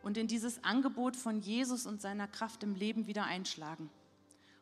und 0.05 0.17
in 0.17 0.27
dieses 0.27 0.63
Angebot 0.63 1.15
von 1.15 1.39
Jesus 1.39 1.87
und 1.87 1.99
seiner 1.99 2.27
Kraft 2.27 2.61
im 2.61 2.75
Leben 2.75 3.07
wieder 3.07 3.23
einschlagen. 3.23 3.89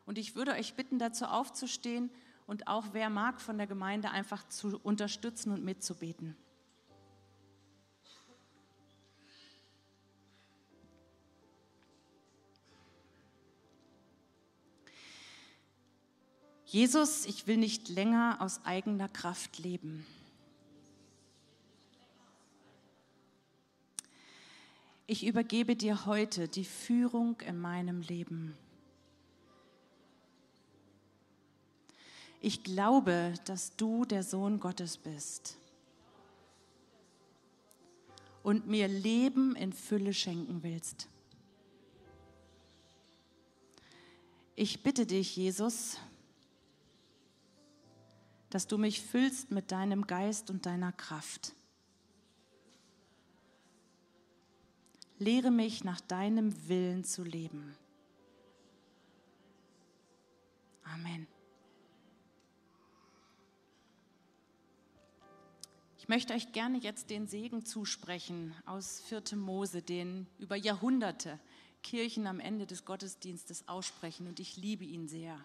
Und 0.06 0.16
ich 0.16 0.36
würde 0.36 0.52
euch 0.52 0.74
bitten, 0.74 0.98
dazu 0.98 1.26
aufzustehen 1.26 2.10
und 2.46 2.66
auch 2.66 2.86
wer 2.92 3.10
mag 3.10 3.42
von 3.42 3.58
der 3.58 3.66
Gemeinde 3.66 4.10
einfach 4.10 4.48
zu 4.48 4.78
unterstützen 4.78 5.52
und 5.52 5.62
mitzubeten. 5.62 6.34
Jesus, 16.74 17.24
ich 17.26 17.46
will 17.46 17.56
nicht 17.56 17.88
länger 17.88 18.38
aus 18.40 18.60
eigener 18.64 19.08
Kraft 19.08 19.60
leben. 19.60 20.04
Ich 25.06 25.24
übergebe 25.24 25.76
dir 25.76 26.04
heute 26.04 26.48
die 26.48 26.64
Führung 26.64 27.40
in 27.42 27.60
meinem 27.60 28.00
Leben. 28.00 28.56
Ich 32.40 32.64
glaube, 32.64 33.34
dass 33.44 33.76
du 33.76 34.04
der 34.04 34.24
Sohn 34.24 34.58
Gottes 34.58 34.96
bist 34.96 35.56
und 38.42 38.66
mir 38.66 38.88
Leben 38.88 39.54
in 39.54 39.72
Fülle 39.72 40.12
schenken 40.12 40.64
willst. 40.64 41.08
Ich 44.56 44.82
bitte 44.82 45.06
dich, 45.06 45.36
Jesus, 45.36 45.98
dass 48.54 48.68
du 48.68 48.78
mich 48.78 49.02
füllst 49.02 49.50
mit 49.50 49.72
deinem 49.72 50.06
Geist 50.06 50.48
und 50.48 50.64
deiner 50.64 50.92
Kraft. 50.92 51.56
Lehre 55.18 55.50
mich 55.50 55.82
nach 55.82 56.00
deinem 56.00 56.68
Willen 56.68 57.02
zu 57.02 57.24
leben. 57.24 57.76
Amen. 60.84 61.26
Ich 65.98 66.06
möchte 66.06 66.32
euch 66.32 66.52
gerne 66.52 66.78
jetzt 66.78 67.10
den 67.10 67.26
Segen 67.26 67.64
zusprechen 67.64 68.54
aus 68.66 69.00
4. 69.00 69.36
Mose, 69.36 69.82
den 69.82 70.28
über 70.38 70.54
Jahrhunderte 70.54 71.40
Kirchen 71.82 72.28
am 72.28 72.38
Ende 72.38 72.68
des 72.68 72.84
Gottesdienstes 72.84 73.66
aussprechen 73.66 74.28
und 74.28 74.38
ich 74.38 74.56
liebe 74.56 74.84
ihn 74.84 75.08
sehr. 75.08 75.44